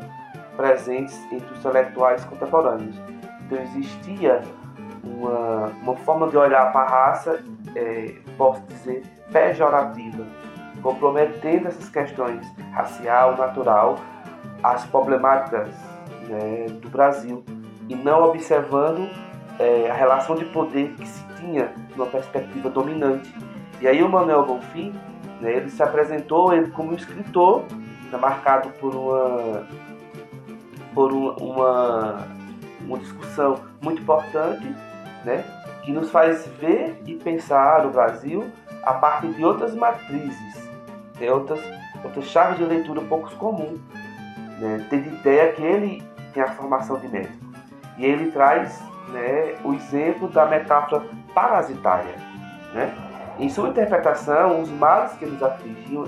presentes 0.56 1.20
entre 1.32 1.52
os 1.52 1.60
intelectuais 1.60 2.24
contemporâneos. 2.24 2.96
Então 3.46 3.60
existia 3.62 4.42
uma, 5.04 5.68
uma 5.82 5.96
forma 5.98 6.28
de 6.30 6.38
olhar 6.38 6.72
para 6.72 6.82
a 6.82 6.90
raça, 6.90 7.44
é, 7.76 8.16
posso 8.38 8.62
dizer, 8.64 9.04
pejorativa, 9.32 10.26
comprometendo 10.82 11.68
essas 11.68 11.90
questões 11.90 12.46
racial, 12.72 13.38
natural, 13.38 13.98
as 14.64 14.86
problemáticas 14.86 15.70
né, 16.28 16.66
do 16.82 16.90
Brasil 16.90 17.44
e 17.90 17.96
não 17.96 18.24
observando 18.24 19.10
é, 19.60 19.90
a 19.90 19.94
relação 19.94 20.36
de 20.36 20.46
poder 20.46 20.94
que 20.96 21.08
se 21.08 21.24
tinha 21.40 21.74
numa 21.96 22.08
perspectiva 22.08 22.70
dominante. 22.70 23.34
E 23.82 23.88
aí 23.88 24.02
o 24.02 24.10
Manuel 24.10 24.46
Bonfim, 24.46 24.94
né, 25.42 25.54
ele 25.54 25.70
se 25.70 25.84
apresentou 25.84 26.54
ele 26.54 26.72
como 26.72 26.92
um 26.92 26.96
escritor, 26.96 27.64
né, 28.12 28.18
marcado 28.18 28.70
por 28.80 28.96
uma 28.96 29.68
por 30.94 31.12
uma, 31.12 31.34
uma, 31.34 32.28
uma 32.88 32.98
discussão 33.00 33.60
muito 33.82 34.02
importante 34.02 34.66
né? 35.26 35.44
Que 35.86 35.92
nos 35.92 36.10
faz 36.10 36.48
ver 36.60 37.00
e 37.06 37.14
pensar 37.14 37.86
o 37.86 37.92
Brasil 37.92 38.46
a 38.84 38.94
partir 38.94 39.28
de 39.34 39.46
outras 39.46 39.76
matrizes, 39.76 40.70
de 41.14 41.30
outras, 41.30 41.62
outras 42.04 42.26
chaves 42.26 42.58
de 42.58 42.66
leitura 42.66 43.02
poucos 43.02 43.34
comum. 43.36 43.78
Né? 44.60 44.86
Tendo 44.90 45.08
ideia 45.08 45.54
que 45.54 45.62
ele 45.62 46.04
tem 46.34 46.42
a 46.42 46.48
formação 46.48 46.98
de 46.98 47.08
médico. 47.08 47.46
E 47.98 48.06
ele 48.06 48.32
traz 48.32 48.82
né, 49.10 49.56
o 49.64 49.74
exemplo 49.74 50.28
da 50.28 50.46
metáfora 50.48 51.04
parasitária. 51.34 52.16
Né? 52.74 52.94
Em 53.38 53.50
sua 53.50 53.70
interpretação, 53.70 54.62
os 54.62 54.70
males 54.70 55.14
que 55.14 55.26
nos 55.26 55.42
afligiam 55.42 56.06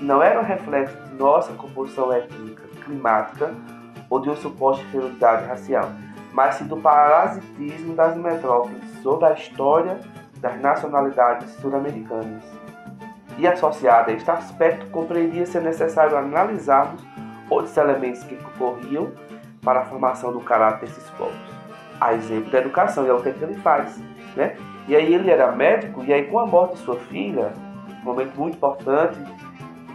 não 0.00 0.22
eram 0.22 0.42
reflexo 0.42 0.96
de 0.96 1.14
nossa 1.14 1.52
composição 1.52 2.12
étnica, 2.12 2.62
climática 2.84 3.54
ou 4.10 4.20
de 4.20 4.28
uma 4.28 4.36
suposta 4.36 4.82
inferioridade 4.84 5.46
racial, 5.46 5.90
mas 6.32 6.56
sim 6.56 6.66
do 6.66 6.76
parasitismo 6.76 7.94
das 7.94 8.16
metrópoles 8.16 8.82
sobre 9.02 9.26
a 9.26 9.32
história 9.32 9.98
das 10.40 10.60
nacionalidades 10.60 11.50
sul-americanas. 11.54 12.42
E 13.38 13.46
associado 13.46 14.10
a 14.10 14.14
este 14.14 14.30
aspecto, 14.30 14.86
compreendia 14.86 15.46
ser 15.46 15.62
necessário 15.62 16.16
analisarmos 16.16 17.00
outros 17.48 17.76
elementos 17.76 18.22
que 18.24 18.34
ocorriam 18.34 19.12
para 19.62 19.80
a 19.80 19.84
formação 19.84 20.32
do 20.32 20.40
caráter 20.40 20.88
desses 20.88 21.08
povos. 21.10 21.36
A 22.00 22.14
exemplo 22.14 22.50
da 22.50 22.58
educação, 22.58 23.04
e 23.06 23.08
é 23.08 23.12
o 23.12 23.22
que, 23.22 23.28
é 23.28 23.32
que 23.32 23.42
ele 23.42 23.54
faz. 23.54 23.98
Né? 24.36 24.56
E 24.86 24.96
aí 24.96 25.14
ele 25.14 25.30
era 25.30 25.52
médico, 25.52 26.04
e 26.04 26.12
aí 26.12 26.24
com 26.26 26.38
a 26.38 26.46
morte 26.46 26.76
de 26.76 26.82
sua 26.82 26.96
filha, 26.96 27.52
um 28.00 28.04
momento 28.04 28.34
muito 28.36 28.56
importante, 28.56 29.18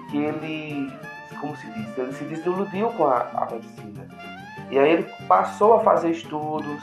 que 0.09 0.17
ele, 0.17 0.91
como 1.39 1.55
se 1.57 1.67
diz, 1.71 1.97
ele 1.97 2.13
se 2.13 2.23
desiludiu 2.25 2.89
com 2.91 3.07
a, 3.07 3.25
a 3.33 3.47
medicina. 3.51 4.07
E 4.73 4.79
aí 4.79 4.93
ele 4.93 5.03
passou 5.27 5.75
a 5.75 5.81
fazer 5.81 6.09
estudos 6.09 6.81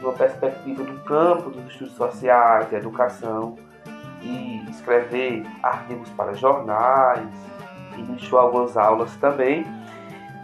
numa 0.00 0.12
perspectiva 0.12 0.84
do 0.84 1.00
campo 1.00 1.50
dos 1.50 1.72
estudos 1.72 1.94
sociais, 1.94 2.70
da 2.70 2.78
educação, 2.78 3.58
e 4.20 4.64
escrever 4.70 5.44
artigos 5.60 6.08
para 6.10 6.34
jornais, 6.34 7.28
e 7.98 8.02
deixou 8.02 8.38
algumas 8.38 8.76
aulas 8.76 9.16
também. 9.16 9.66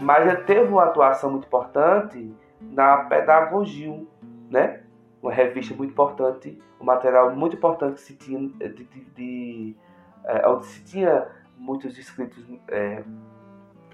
Mas 0.00 0.26
ele 0.26 0.38
teve 0.38 0.72
uma 0.72 0.86
atuação 0.86 1.30
muito 1.30 1.46
importante 1.46 2.34
na 2.60 3.04
Pedagogia, 3.04 4.04
né? 4.50 4.80
uma 5.22 5.32
revista 5.32 5.72
muito 5.76 5.92
importante, 5.92 6.60
um 6.80 6.84
material 6.84 7.30
muito 7.30 7.54
importante 7.54 7.94
que 7.94 8.00
se 8.00 8.16
tinha 8.16 8.40
de, 8.40 8.84
de, 8.84 9.04
de 9.14 9.76
é, 10.24 10.48
onde 10.48 10.66
se 10.66 10.82
tinha 10.82 11.28
muitos 11.56 11.96
escritos 11.96 12.44
é, 12.66 13.04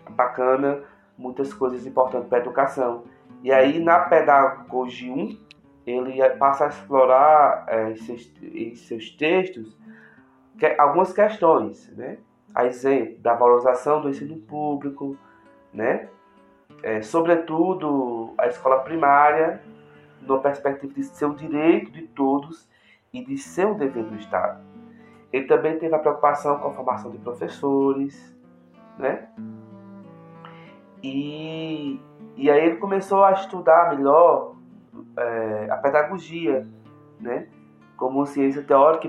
bacana 0.08 0.84
muitas 1.16 1.52
coisas 1.52 1.86
importantes 1.86 2.28
para 2.28 2.38
a 2.38 2.40
educação. 2.40 3.04
E 3.42 3.52
aí, 3.52 3.78
na 3.78 3.98
Pedagogia 3.98 5.12
1, 5.12 5.38
ele 5.86 6.28
passa 6.36 6.64
a 6.64 6.68
explorar 6.68 7.64
é, 7.68 7.90
em, 7.90 7.96
seus, 7.96 8.32
em 8.42 8.74
seus 8.74 9.10
textos 9.10 9.76
que, 10.58 10.66
algumas 10.78 11.12
questões, 11.12 11.88
né? 11.96 12.18
A 12.54 12.66
exemplo 12.66 13.18
da 13.18 13.34
valorização 13.34 14.00
do 14.00 14.08
ensino 14.08 14.36
público, 14.36 15.16
né? 15.72 16.08
É, 16.82 17.02
sobretudo 17.02 18.32
a 18.38 18.46
escola 18.46 18.80
primária, 18.80 19.60
numa 20.22 20.40
perspectiva 20.40 20.92
de 20.92 21.04
ser 21.04 21.26
o 21.26 21.34
direito 21.34 21.90
de 21.90 22.02
todos 22.02 22.68
e 23.12 23.24
de 23.24 23.36
ser 23.36 23.66
um 23.66 23.76
dever 23.76 24.04
do 24.04 24.16
Estado. 24.16 24.62
Ele 25.32 25.46
também 25.46 25.78
teve 25.78 25.94
a 25.94 25.98
preocupação 25.98 26.58
com 26.58 26.68
a 26.68 26.72
formação 26.72 27.10
de 27.10 27.18
professores, 27.18 28.34
né? 28.98 29.28
E, 31.04 32.00
e 32.34 32.50
aí 32.50 32.64
ele 32.64 32.76
começou 32.76 33.24
a 33.24 33.32
estudar 33.32 33.94
melhor 33.94 34.54
é, 35.18 35.68
a 35.70 35.76
pedagogia, 35.76 36.66
né? 37.20 37.46
como 37.94 38.24
ciência 38.24 38.62
teórica 38.62 39.06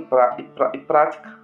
e, 0.74 0.78
prática. 0.80 1.40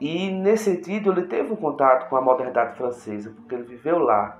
E 0.00 0.28
nesse 0.28 0.64
sentido 0.64 1.12
ele 1.12 1.22
teve 1.22 1.52
um 1.52 1.56
contato 1.56 2.08
com 2.08 2.16
a 2.16 2.20
modernidade 2.20 2.76
francesa, 2.76 3.30
porque 3.30 3.54
ele 3.54 3.62
viveu 3.62 4.00
lá. 4.00 4.36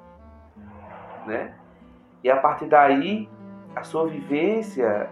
Né? 1.26 1.54
E 2.24 2.28
a 2.28 2.36
partir 2.38 2.66
daí, 2.66 3.28
a 3.76 3.84
sua 3.84 4.08
vivência 4.08 5.08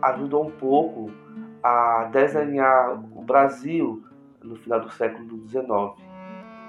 ajudou 0.00 0.46
um 0.46 0.50
pouco 0.50 1.10
a 1.62 2.08
desenhar 2.10 2.98
o 3.14 3.22
Brasil 3.22 4.02
no 4.42 4.56
final 4.56 4.80
do 4.80 4.90
século 4.90 5.46
XIX. 5.46 5.68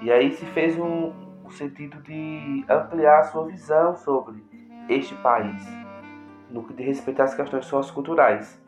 E 0.02 0.12
aí 0.12 0.30
se 0.32 0.44
fez 0.44 0.78
um, 0.78 1.23
o 1.44 1.50
sentido 1.50 2.00
de 2.02 2.64
ampliar 2.68 3.24
sua 3.24 3.46
visão 3.46 3.94
sobre 3.96 4.42
este 4.88 5.14
país, 5.16 5.62
no 6.50 6.64
que 6.64 6.74
diz 6.74 6.86
respeito 6.86 7.22
às 7.22 7.34
questões 7.34 7.66
socioculturais. 7.66 8.60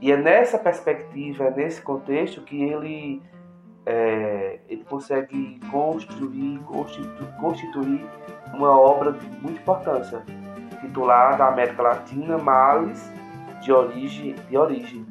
E 0.00 0.10
é 0.10 0.16
nessa 0.16 0.58
perspectiva, 0.58 1.44
é 1.44 1.50
nesse 1.50 1.80
contexto 1.80 2.42
que 2.42 2.62
ele, 2.62 3.22
é, 3.86 4.58
ele 4.68 4.84
consegue 4.84 5.60
construir, 5.70 6.58
constituir, 6.60 7.36
constituir 7.40 8.04
uma 8.52 8.78
obra 8.78 9.12
de 9.12 9.26
muita 9.40 9.60
importância, 9.60 10.22
titulada 10.80 11.44
América 11.44 11.82
Latina, 11.82 12.36
Males 12.36 13.12
de 13.62 13.72
Origem, 13.72 14.34
de 14.50 14.56
origem 14.56 15.06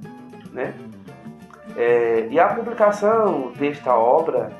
né? 0.51 0.73
É, 1.77 2.27
e 2.29 2.39
a 2.39 2.53
publicação 2.53 3.51
desta 3.53 3.95
obra, 3.95 4.51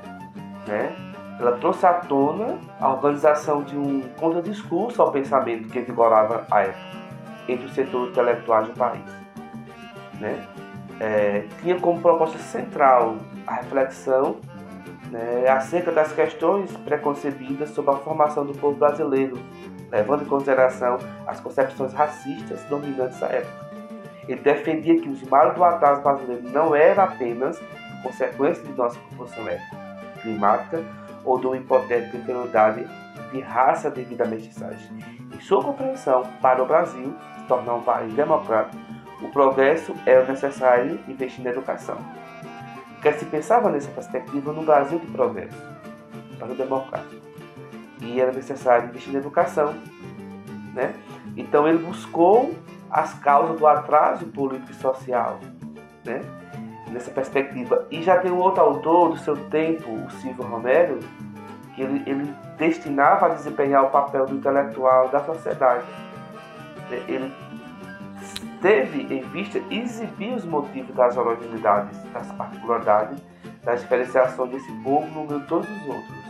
né, 0.65 0.96
ela 1.41 1.58
trouxe 1.58 1.86
à 1.86 1.93
tona 1.93 2.60
a 2.80 2.89
organização 2.89 3.63
de 3.63 3.77
um 3.77 4.01
contradiscurso 4.19 5.01
ao 5.01 5.12
pensamento 5.12 5.67
que 5.69 5.80
vigorava 5.82 6.45
à 6.51 6.62
época 6.62 7.01
entre 7.47 7.65
os 7.65 7.73
setores 7.73 8.12
intelectuais 8.12 8.67
do 8.67 8.73
país. 8.73 9.04
Né? 10.19 10.47
é, 11.01 11.45
tinha 11.60 11.80
como 11.80 11.99
proposta 11.99 12.38
central 12.38 13.15
a 13.47 13.56
reflexão 13.56 14.38
né, 15.10 15.47
acerca 15.49 15.91
das 15.91 16.13
questões 16.13 16.71
preconcebidas 16.77 17.71
sobre 17.71 17.89
a 17.89 17.97
formação 17.97 18.45
do 18.45 18.54
povo 18.54 18.77
brasileiro, 18.77 19.36
levando 19.89 20.21
em 20.21 20.27
consideração 20.27 20.99
as 21.25 21.39
concepções 21.39 21.91
racistas 21.91 22.62
dominantes 22.69 23.19
da 23.19 23.27
época. 23.27 23.71
Ele 24.27 24.39
defendia 24.41 25.01
que 25.01 25.10
os 25.10 25.23
males 25.23 25.56
do 25.56 25.63
atraso 25.63 26.04
brasileiro 26.04 26.47
não 26.51 26.75
eram 26.75 27.04
apenas 27.04 27.60
consequência 28.04 28.63
de 28.63 28.71
nossa 28.73 28.99
composição 29.10 29.47
étnica, 29.47 29.77
climática 30.21 30.84
ou 31.23 31.39
de 31.39 31.47
uma 31.47 31.57
hipotética 31.57 32.17
inferioridade 32.17 32.86
de 33.31 33.39
raça 33.39 33.89
devido 33.89 34.21
à 34.21 34.25
mestiçagem. 34.25 34.89
Em 35.34 35.39
sua 35.39 35.63
compreensão, 35.63 36.23
para 36.41 36.62
o 36.62 36.65
Brasil 36.65 37.15
se 37.38 37.43
tornar 37.45 37.75
um 37.75 37.81
país 37.81 38.13
democrático, 38.13 38.77
o 39.21 39.29
progresso 39.29 39.93
era 40.05 40.25
necessário 40.25 40.99
investir 41.07 41.43
na 41.43 41.51
educação. 41.51 41.97
Porque 42.93 43.13
se 43.13 43.25
pensava 43.25 43.69
nessa 43.69 43.89
perspectiva 43.91 44.51
no 44.51 44.63
Brasil 44.63 44.99
de 44.99 45.07
progresso, 45.07 45.57
para 46.38 46.51
o 46.51 46.55
democrático. 46.55 47.21
E 48.01 48.19
era 48.19 48.31
necessário 48.31 48.89
investir 48.89 49.13
na 49.13 49.19
educação. 49.19 49.73
Né? 50.73 50.93
Então 51.38 51.67
ele 51.67 51.79
buscou 51.79 52.53
as 52.89 53.13
causas 53.15 53.57
do 53.60 53.67
atraso 53.67 54.25
político 54.27 54.71
e 54.71 54.75
social. 54.75 55.39
Né? 56.03 56.21
Nessa 56.91 57.10
perspectiva. 57.10 57.88
E 57.89 58.01
já 58.01 58.19
tem 58.19 58.32
um 58.32 58.38
outro 58.38 58.62
autor 58.62 59.12
do 59.12 59.17
seu 59.17 59.38
tempo, 59.49 59.89
o 59.89 60.12
Silvio 60.12 60.43
Romero, 60.43 60.99
que 61.73 61.82
ele, 61.82 62.04
ele 62.06 62.36
destinava 62.58 63.27
a 63.27 63.30
desempenhar 63.30 63.86
o 63.86 63.89
papel 63.89 64.25
do 64.25 64.36
intelectual 64.36 65.08
da 65.10 65.23
sociedade. 65.23 65.86
Ele 67.08 67.34
teve 68.62 69.13
em 69.13 69.21
vista 69.30 69.62
exibir 69.69 70.34
os 70.34 70.45
motivos 70.45 70.93
das 70.93 71.15
originalidades, 71.17 71.97
das 72.13 72.32
particularidades, 72.34 73.19
das 73.63 73.82
diferenciações 73.82 74.51
desse 74.51 74.71
povo 74.84 75.08
no 75.08 75.25
meio 75.25 75.39
de 75.39 75.47
todos 75.47 75.69
os 75.69 75.88
outros. 75.88 76.20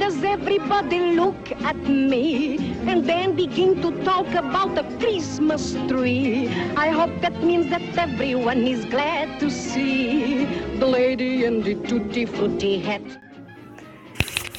Does 0.00 0.24
everybody 0.24 0.98
look 1.14 1.52
at 1.62 1.76
me 1.76 2.56
and 2.88 3.04
then 3.04 3.36
begin 3.36 3.82
to 3.82 3.90
talk 4.02 4.26
about 4.34 4.74
the 4.74 4.84
Christmas 4.98 5.74
tree. 5.88 6.48
I 6.74 6.88
hope 6.88 7.20
that 7.20 7.36
means 7.44 7.68
that 7.68 7.82
everyone 7.98 8.62
is 8.66 8.86
glad 8.86 9.38
to 9.40 9.50
see 9.50 10.46
the 10.78 10.86
lady 10.86 11.44
the 11.60 11.74
tutti 11.86 12.24
frutti 12.24 12.78
hat. 12.78 13.02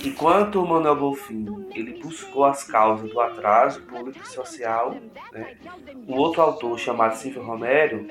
Enquanto 0.06 0.62
o 0.62 0.68
Manuel 0.68 0.96
Bonfim 0.96 1.68
ele 1.74 2.00
buscou 2.00 2.46
as 2.46 2.64
causas 2.64 3.10
do 3.10 3.20
atraso 3.20 3.82
público 3.82 4.20
e 4.24 4.28
social, 4.28 4.96
né, 5.32 5.56
outro 6.08 6.42
autor 6.42 6.78
chamado 6.78 7.16
Silvio 7.16 7.42
Romero 7.44 8.06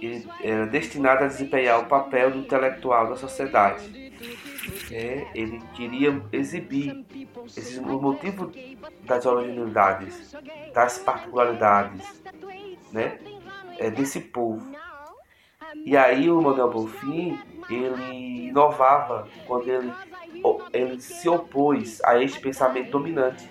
ele 0.00 0.26
era 0.42 0.66
destinado 0.66 1.24
a 1.24 1.28
desempenhar 1.28 1.80
o 1.80 1.86
papel 1.86 2.32
do 2.32 2.38
intelectual 2.38 3.08
da 3.08 3.16
sociedade 3.16 4.07
é, 4.92 5.26
ele 5.34 5.60
queria 5.74 6.22
exibir 6.32 7.04
esse, 7.56 7.78
o 7.78 8.00
motivo 8.00 8.50
das 9.04 9.26
originalidades, 9.26 10.34
das 10.72 10.98
particularidades 10.98 12.22
né, 12.92 13.18
é, 13.78 13.90
desse 13.90 14.20
povo. 14.20 14.64
E 15.84 15.96
aí 15.96 16.30
o 16.30 16.40
Manuel 16.40 16.70
Bonfim, 16.70 17.38
ele 17.68 18.48
inovava 18.48 19.28
quando 19.46 19.68
ele, 19.68 19.92
ele 20.72 21.00
se 21.00 21.28
opôs 21.28 22.00
a 22.04 22.22
este 22.22 22.40
pensamento 22.40 22.90
dominante, 22.90 23.48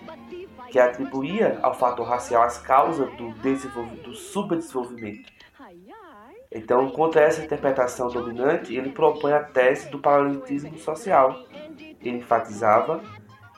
que 0.72 0.80
atribuía 0.80 1.60
ao 1.62 1.74
fator 1.74 2.06
racial 2.08 2.44
as 2.44 2.58
causas 2.58 3.10
do, 3.16 3.32
do 3.32 4.16
então, 6.52 6.90
contra 6.90 7.22
essa 7.22 7.44
interpretação 7.44 8.08
dominante, 8.10 8.74
ele 8.74 8.92
propõe 8.92 9.34
a 9.34 9.44
tese 9.44 9.90
do 9.90 10.00
paralelismo 10.00 10.78
social. 10.78 11.36
Ele 12.02 12.18
enfatizava 12.18 13.02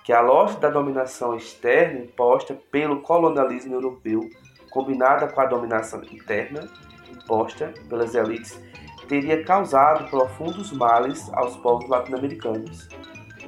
que 0.04 0.12
a 0.12 0.22
lógica 0.22 0.62
da 0.62 0.70
dominação 0.70 1.36
externa 1.36 2.00
imposta 2.00 2.58
pelo 2.72 3.02
colonialismo 3.02 3.76
europeu, 3.76 4.28
combinada 4.72 5.28
com 5.28 5.40
a 5.40 5.46
dominação 5.46 6.02
interna 6.04 6.68
imposta 7.12 7.74
pelas 7.88 8.16
elites, 8.16 8.60
teria 9.08 9.44
causado 9.44 10.10
profundos 10.10 10.72
males 10.72 11.32
aos 11.34 11.56
povos 11.58 11.88
latino-americanos. 11.88 12.88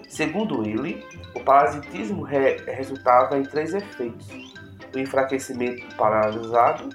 Segundo 0.07 0.63
ele, 0.63 1.03
o 1.35 1.39
parasitismo 1.39 2.21
re 2.21 2.57
resultava 2.67 3.37
em 3.37 3.43
três 3.43 3.73
efeitos: 3.73 4.27
o 4.93 4.99
enfraquecimento 4.99 5.95
paralisado, 5.95 6.89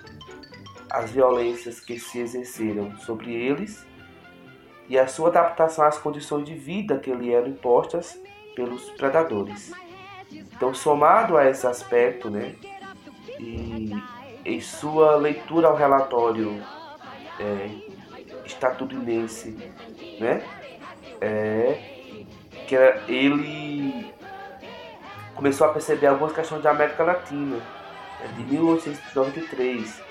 as 0.91 1.11
violências 1.11 1.81
que 1.81 1.99
se 1.99 2.19
exerceram 2.19 2.97
sobre 2.99 3.33
eles 3.35 3.87
e 4.89 4.99
a 4.99 5.07
sua 5.07 5.29
adaptação 5.29 5.85
às 5.85 5.99
condições 5.99 6.45
de 6.45 6.55
vida 6.55 6.99
que 6.99 7.13
lhe 7.13 7.33
eram 7.33 7.49
impostas 7.49 8.19
pelos 8.55 8.91
predadores. 8.91 9.73
Então, 10.31 10.73
somado 10.73 11.37
a 11.37 11.49
esse 11.49 11.67
aspecto, 11.67 12.31
né, 12.31 12.55
e 13.39 13.93
em 14.45 14.61
sua 14.61 15.17
leitura 15.17 15.69
ao 15.69 15.77
relatório 15.77 16.63
é, 17.39 17.69
estadunidense, 18.45 19.57
né, 20.21 20.43
é, 21.21 21.79
que 22.67 22.77
ele 23.09 24.13
começou 25.35 25.67
a 25.67 25.73
perceber 25.73 26.07
algumas 26.07 26.33
questões 26.33 26.63
da 26.63 26.71
América 26.71 27.05
Latina, 27.05 27.57
né, 27.57 28.29
de 28.37 28.45
1893, 28.45 30.03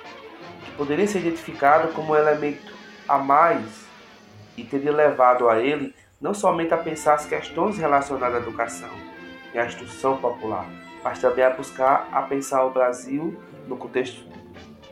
poderia 0.78 1.08
ser 1.08 1.20
identificado 1.20 1.94
como 1.94 2.14
um 2.14 2.16
elemento 2.16 2.74
a 3.08 3.18
mais 3.18 3.86
e 4.58 4.64
teria 4.64 4.92
levado 4.92 5.50
a 5.50 5.60
ele 5.60 5.94
não 6.20 6.34
somente 6.34 6.74
a 6.74 6.78
pensar 6.78 7.16
as 7.16 7.26
questões 7.26 7.78
relacionadas 7.78 8.38
à 8.38 8.40
educação 8.40 8.90
e 9.54 9.60
à 9.60 9.66
instrução 9.66 10.18
popular, 10.18 10.68
mas 11.04 11.20
também 11.20 11.44
a 11.44 11.50
buscar 11.50 12.08
a 12.12 12.22
pensar 12.24 12.64
o 12.64 12.72
Brasil 12.72 13.40
no 13.68 13.78
contexto 13.78 14.26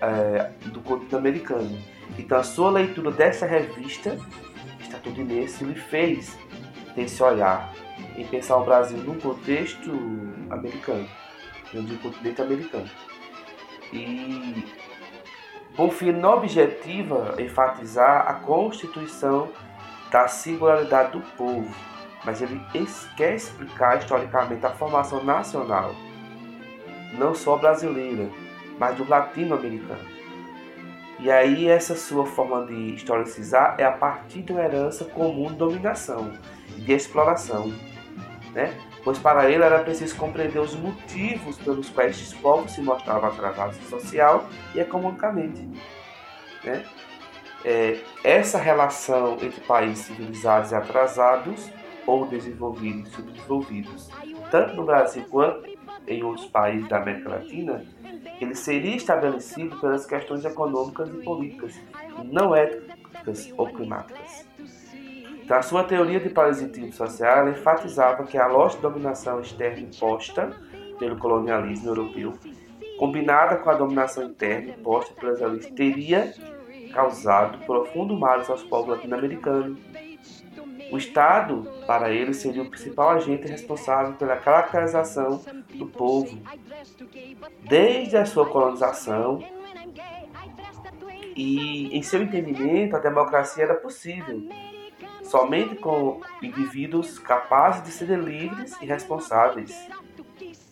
é, 0.02 0.52
do 0.67 0.82
continente 0.82 1.15
americano. 1.15 1.78
Então, 2.17 2.38
a 2.38 2.43
sua 2.43 2.69
leitura 2.69 3.12
dessa 3.12 3.46
revista 3.46 4.17
estadunidense 4.80 5.63
lhe 5.63 5.76
fez 5.76 6.38
ter 6.93 7.04
esse 7.04 7.24
olhar 7.24 7.74
em 8.15 8.26
pensar 8.28 8.58
o 8.58 8.65
Brasil 8.65 8.98
no 8.98 9.15
contexto 9.19 9.91
americano, 10.50 11.08
no 11.74 11.98
continente 12.00 12.41
americano. 12.41 12.89
E 13.91 14.65
Bonfim 15.76 16.24
objetiva 16.24 17.36
enfatizar 17.40 18.28
a 18.28 18.36
constituição 18.36 19.50
da 20.12 20.28
singularidade 20.28 21.14
do 21.14 21.22
povo, 21.36 21.74
mas 22.24 22.42
ele 22.42 22.62
quer 23.18 23.34
explicar 23.34 23.98
historicamente 23.98 24.64
a 24.64 24.70
formação 24.70 25.24
nacional, 25.24 25.96
não 27.18 27.34
só 27.34 27.58
brasileira, 27.58 28.30
mas 28.78 28.96
do 28.96 29.10
latino-americano. 29.10 30.14
E 31.20 31.32
aí 31.32 31.68
essa 31.68 31.96
sua 31.96 32.26
forma 32.28 32.68
de 32.68 32.94
historicizar 32.94 33.76
é 33.80 33.84
a 33.84 33.92
partir 33.92 34.44
de 34.44 34.52
uma 34.52 34.62
herança 34.62 35.06
comum 35.06 35.48
de 35.48 35.56
dominação, 35.56 36.34
de 36.68 36.94
exploração, 36.94 37.74
né? 38.54 38.78
Pois 39.04 39.20
para 39.20 39.50
ele 39.50 39.63
era 39.63 39.80
preciso 39.80 40.16
compreender 40.16 40.60
os 40.60 40.76
motivos 40.76 41.58
pelos 41.58 41.89
quais 41.89 42.12
estes 42.12 42.34
povos 42.34 42.72
se 42.72 42.82
mostravam 42.82 43.30
atrasados 43.30 43.78
social 43.89 44.48
e 44.74 44.80
economicamente. 44.80 45.68
Né? 46.63 46.86
É, 47.66 48.00
essa 48.24 48.58
relação 48.58 49.34
entre 49.42 49.62
países 49.62 50.06
civilizados 50.06 50.72
e 50.72 50.76
atrasados, 50.76 51.72
ou 52.06 52.26
desenvolvidos 52.26 53.10
e 53.10 53.16
subdesenvolvidos, 53.16 54.10
tanto 54.52 54.76
no 54.76 54.84
Brasil 54.84 55.26
quanto 55.30 55.70
em 56.08 56.24
outros 56.24 56.48
países 56.48 56.88
da 56.89 56.98
América 56.98 57.30
Latina, 57.30 57.86
ele 58.42 58.56
seria 58.56 58.96
estabelecido 58.96 59.80
pelas 59.80 60.06
questões 60.06 60.44
econômicas 60.44 61.10
e 61.10 61.24
políticas, 61.24 61.80
não 62.26 62.54
éticas 62.54 63.54
ou 63.58 63.68
climáticas. 63.68 64.46
Então, 65.54 65.60
a 65.60 65.62
sua 65.62 65.84
teoria 65.84 66.20
de 66.20 66.30
parasitismo 66.30 66.92
social 66.92 67.48
enfatizava 67.48 68.24
que 68.24 68.39
a 68.39 68.48
lógica 68.48 68.82
de 68.82 68.92
dominação 68.92 69.39
externa 69.39 69.82
imposta 69.82 70.50
pelo 70.98 71.16
colonialismo 71.20 71.89
europeu, 71.89 72.34
combinada 72.98 73.58
com 73.58 73.70
a 73.70 73.76
dominação 73.76 74.24
interna 74.24 74.72
imposta 74.72 75.13
pelas 75.13 75.39
elites, 75.39 75.70
teria 75.70 76.34
causado 76.92 77.63
profundo 77.68 78.18
mal 78.18 78.39
aos 78.39 78.63
povos 78.63 78.96
latino-americanos. 78.96 79.80
O 80.92 80.98
Estado, 80.98 81.72
para 81.86 82.10
ele, 82.10 82.34
seria 82.34 82.63
o 82.63 82.70
principal 82.72 83.12
agente 83.12 83.48
responsável 83.48 84.13
pela 84.13 84.38
caracterização 84.38 85.39
do 85.76 85.86
povo, 85.86 86.36
desde 87.70 88.18
a 88.18 88.26
sua 88.26 88.50
colonização. 88.50 89.38
E, 91.36 91.96
em 91.96 92.02
seu 92.02 92.24
entendimento, 92.24 92.96
a 92.96 93.00
democracia 93.00 93.66
era 93.66 93.76
possível, 93.76 94.42
somente 95.34 95.78
com 95.78 96.22
indivíduos 96.43 97.17
capazes 97.17 97.84
de 97.84 97.91
serem 97.91 98.19
livres 98.19 98.80
e 98.80 98.86
responsáveis. 98.86 99.89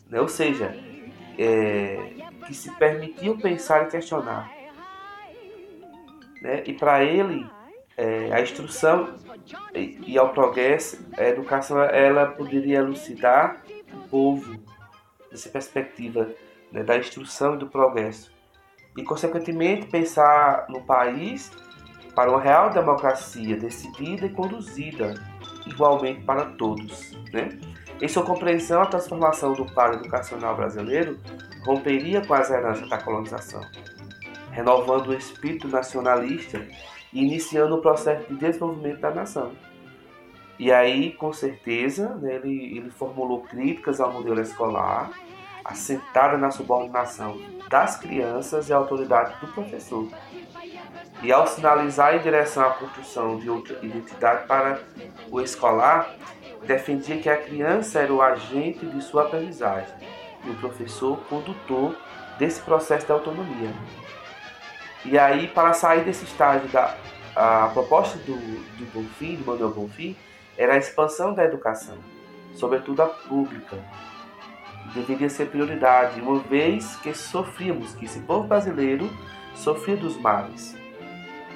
Né? 0.07 0.21
Ou 0.21 0.27
seja, 0.27 0.77
é, 1.35 2.13
que 2.45 2.53
se 2.53 2.69
permitiam 2.75 3.35
pensar 3.39 3.87
e 3.87 3.89
questionar. 3.89 4.51
Né? 6.43 6.61
E 6.67 6.73
para 6.73 7.03
ele, 7.03 7.43
é, 7.97 8.31
a 8.31 8.39
instrução 8.39 9.15
e, 9.73 9.99
e 10.05 10.17
ao 10.19 10.29
progresso, 10.31 11.03
a 11.17 11.23
educação 11.23 11.81
ela 11.81 12.27
poderia 12.27 12.77
elucidar 12.77 13.63
o 13.91 14.07
povo 14.09 14.59
dessa 15.31 15.49
perspectiva 15.49 16.29
né, 16.71 16.83
da 16.83 16.99
instrução 16.99 17.55
e 17.55 17.57
do 17.57 17.65
progresso. 17.65 18.31
E, 18.95 19.03
consequentemente, 19.03 19.87
pensar 19.87 20.67
no 20.69 20.83
país 20.83 21.51
para 22.15 22.29
uma 22.29 22.41
real 22.41 22.69
democracia 22.69 23.55
decidida 23.57 24.25
e 24.25 24.29
conduzida 24.29 25.15
igualmente 25.65 26.21
para 26.21 26.45
todos. 26.45 27.11
Né? 27.31 27.49
Em 28.01 28.07
sua 28.07 28.23
compreensão, 28.23 28.81
a 28.81 28.85
transformação 28.85 29.53
do 29.53 29.65
quadro 29.65 29.99
educacional 29.99 30.55
brasileiro 30.55 31.17
romperia 31.63 32.25
com 32.25 32.33
as 32.33 32.49
heranças 32.49 32.89
da 32.89 32.97
colonização, 32.97 33.61
renovando 34.51 35.07
o 35.07 35.13
espírito 35.13 35.67
nacionalista 35.67 36.65
e 37.13 37.23
iniciando 37.23 37.75
o 37.75 37.81
processo 37.81 38.27
de 38.27 38.39
desenvolvimento 38.39 38.99
da 38.99 39.11
nação. 39.11 39.51
E 40.57 40.71
aí, 40.71 41.11
com 41.13 41.33
certeza, 41.33 42.09
né, 42.15 42.35
ele, 42.35 42.77
ele 42.77 42.89
formulou 42.89 43.41
críticas 43.41 43.99
ao 43.99 44.11
modelo 44.11 44.41
escolar, 44.41 45.11
assentada 45.63 46.37
na 46.37 46.51
subordinação 46.51 47.39
das 47.69 47.97
crianças 47.97 48.69
e 48.69 48.73
autoridade 48.73 49.39
do 49.39 49.47
professor. 49.53 50.07
E 51.21 51.31
ao 51.31 51.45
sinalizar 51.45 52.15
em 52.15 52.19
direção 52.19 52.65
à 52.65 52.71
construção 52.71 53.37
de 53.37 53.49
outra 53.49 53.77
identidade 53.83 54.47
para 54.47 54.81
o 55.29 55.39
escolar, 55.39 56.15
defendia 56.65 57.17
que 57.17 57.29
a 57.29 57.37
criança 57.37 57.99
era 57.99 58.11
o 58.11 58.21
agente 58.21 58.85
de 58.85 59.01
sua 59.01 59.23
aprendizagem 59.23 59.93
e 60.43 60.49
o 60.49 60.55
professor 60.55 61.17
condutor 61.29 61.95
desse 62.39 62.61
processo 62.61 63.05
de 63.05 63.11
autonomia. 63.11 63.71
E 65.05 65.17
aí, 65.17 65.47
para 65.47 65.73
sair 65.73 66.03
desse 66.03 66.25
estágio, 66.25 66.67
da, 66.69 66.95
a 67.35 67.69
proposta 67.73 68.17
do, 68.19 68.35
do 68.35 68.85
Bonfim, 68.93 69.35
do 69.35 69.45
Manuel 69.45 69.71
Bonfim, 69.71 70.15
era 70.57 70.73
a 70.73 70.77
expansão 70.77 71.33
da 71.33 71.43
educação, 71.43 71.97
sobretudo 72.55 73.01
a 73.01 73.07
pública. 73.07 73.77
Deveria 74.93 75.29
ser 75.29 75.47
prioridade, 75.47 76.19
uma 76.19 76.39
vez 76.39 76.95
que 76.97 77.13
sofríamos, 77.13 77.93
que 77.93 78.05
esse 78.05 78.19
povo 78.21 78.47
brasileiro 78.47 79.09
sofria 79.55 79.95
dos 79.95 80.17
males, 80.17 80.75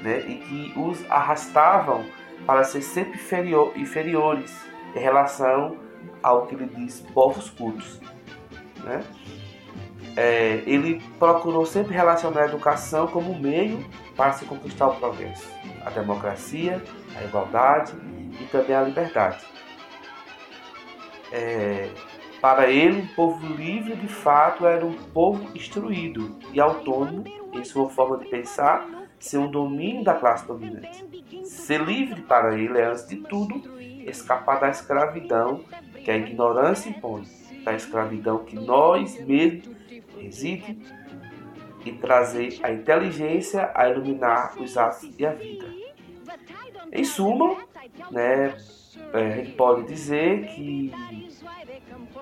né? 0.06 0.20
e 0.28 0.36
que 0.36 0.80
os 0.80 1.04
arrastavam 1.10 2.06
para 2.46 2.64
ser 2.64 2.82
sempre 2.82 3.16
inferior, 3.16 3.74
inferiores 3.76 4.56
em 4.96 5.00
relação 5.00 5.78
ao 6.22 6.46
que 6.46 6.54
ele 6.54 6.68
diz 6.68 7.02
povos 7.14 7.50
cultos. 7.50 8.00
Né? 8.84 9.04
É, 10.16 10.62
ele 10.68 11.02
procurou 11.18 11.66
sempre 11.66 11.94
relacionar 11.94 12.44
a 12.44 12.46
educação 12.46 13.08
como 13.08 13.38
meio 13.38 13.84
para 14.16 14.32
se 14.34 14.46
conquistar 14.46 14.88
o 14.88 14.96
progresso, 14.96 15.52
a 15.84 15.90
democracia, 15.90 16.82
a 17.20 17.24
igualdade 17.24 17.94
e 18.40 18.46
também 18.46 18.76
a 18.76 18.82
liberdade. 18.82 19.44
É, 21.32 21.90
para 22.40 22.70
ele, 22.70 23.02
um 23.02 23.08
povo 23.08 23.46
livre 23.56 23.96
de 23.96 24.08
fato 24.08 24.68
era 24.68 24.86
um 24.86 24.94
povo 24.94 25.50
instruído 25.56 26.38
e 26.54 26.62
autônomo 26.62 27.24
em 27.52 27.64
sua 27.64 27.90
forma 27.90 28.18
de 28.18 28.26
pensar, 28.26 28.88
sem 29.20 29.40
um 29.40 29.50
domínio 29.50 30.04
da 30.04 30.14
classe 30.14 30.46
dominante. 30.48 31.06
Ser 31.46 31.82
livre 31.82 32.22
para 32.22 32.58
ele 32.58 32.78
é, 32.78 32.86
antes 32.86 33.08
de 33.08 33.18
tudo, 33.18 33.62
escapar 33.80 34.60
da 34.60 34.70
escravidão 34.70 35.64
que 36.04 36.12
a 36.12 36.18
ignorância 36.18 36.90
impõe, 36.90 37.24
da 37.64 37.74
escravidão 37.74 38.40
que 38.40 38.56
nós 38.56 39.20
mesmos 39.26 39.76
reside 40.20 40.78
e 41.84 41.92
trazer 41.94 42.60
a 42.64 42.72
inteligência 42.72 43.72
a 43.74 43.90
iluminar 43.90 44.56
os 44.60 44.78
atos 44.78 45.10
e 45.18 45.26
a 45.26 45.32
vida. 45.32 45.66
Em 46.92 47.04
suma, 47.04 47.58
né, 48.12 48.56
é, 49.14 49.34
a 49.34 49.36
gente 49.38 49.52
pode 49.54 49.88
dizer 49.88 50.48
que 50.48 50.92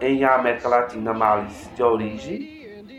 em 0.01 0.23
América 0.23 0.67
Latina, 0.67 1.13
males 1.13 1.69
de 1.75 1.83
origem, 1.83 2.52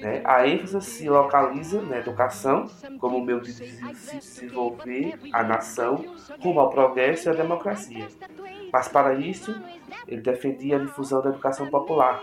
né, 0.05 0.21
a 0.25 0.47
ênfase 0.47 0.83
se 0.83 1.09
localiza 1.09 1.81
na 1.81 1.97
educação 1.97 2.67
como 3.01 3.25
meio 3.25 3.40
de 3.40 3.53
desenvolver 3.55 5.19
a 5.33 5.43
nação 5.43 6.05
rumo 6.40 6.61
ao 6.61 6.69
progresso 6.69 7.29
e 7.29 7.31
à 7.31 7.35
democracia. 7.35 8.07
Mas 8.71 8.87
para 8.87 9.14
isso, 9.14 9.55
ele 10.07 10.21
defendia 10.21 10.77
a 10.77 10.79
difusão 10.79 11.23
da 11.23 11.31
educação 11.31 11.69
popular. 11.69 12.23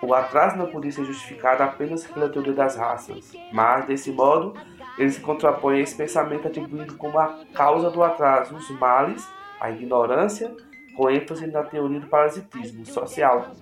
O 0.00 0.14
atraso 0.14 0.56
não 0.56 0.66
podia 0.66 0.90
ser 0.90 1.04
justificado 1.04 1.62
apenas 1.62 2.04
pela 2.06 2.28
teoria 2.28 2.54
das 2.54 2.76
raças, 2.76 3.32
mas, 3.52 3.84
desse 3.84 4.10
modo, 4.10 4.54
ele 4.98 5.10
se 5.10 5.20
contrapõe 5.20 5.76
a 5.76 5.80
esse 5.80 5.94
pensamento 5.94 6.48
atribuindo 6.48 6.96
como 6.96 7.18
a 7.18 7.44
causa 7.54 7.90
do 7.90 8.02
atraso 8.02 8.56
os 8.56 8.70
males, 8.70 9.28
a 9.60 9.70
ignorância, 9.70 10.52
com 10.96 11.08
ênfase 11.10 11.46
na 11.46 11.62
teoria 11.62 12.00
do 12.00 12.08
parasitismo 12.08 12.84
social, 12.84 13.52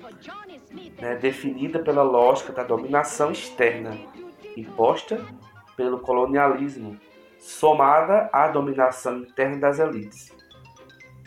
né, 1.01 1.17
definida 1.17 1.79
pela 1.79 2.03
lógica 2.03 2.53
da 2.53 2.63
dominação 2.63 3.33
externa, 3.33 3.97
imposta 4.57 5.25
pelo 5.77 6.01
colonialismo, 6.01 6.99
somada 7.39 8.29
à 8.33 8.49
dominação 8.49 9.19
interna 9.19 9.57
das 9.59 9.79
elites. 9.79 10.33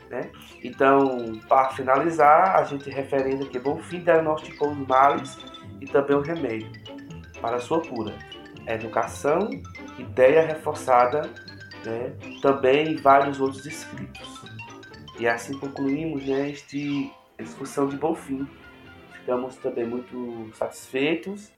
Né? 0.10 0.32
Então, 0.64 1.40
para 1.50 1.72
finalizar, 1.72 2.56
a 2.56 2.64
gente 2.64 2.90
referendo 2.90 3.48
que 3.48 3.58
Bonfim 3.58 4.00
diagnosticou 4.00 4.70
os 4.70 4.88
males 4.88 5.38
e 5.82 5.88
também 5.88 6.16
o 6.16 6.22
remédio 6.22 6.70
para 7.42 7.60
sua 7.60 7.82
cura. 7.82 8.14
Educação, 8.68 9.50
ideia 9.98 10.46
reforçada, 10.46 11.30
né? 11.84 12.14
também 12.42 12.96
vários 12.98 13.42
outros 13.42 13.66
escritos. 13.66 14.44
E 15.20 15.28
assim 15.28 15.58
concluímos 15.58 16.26
né, 16.26 16.52
este 16.52 17.12
discussão 17.40 17.88
de 17.88 17.98
Bonfim. 17.98 18.48
Ficamos 19.24 19.56
também 19.56 19.86
muito 19.86 20.52
satisfeitos 20.54 21.50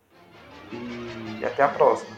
e 0.71 1.43
até 1.43 1.63
a 1.63 1.67
próxima. 1.67 2.15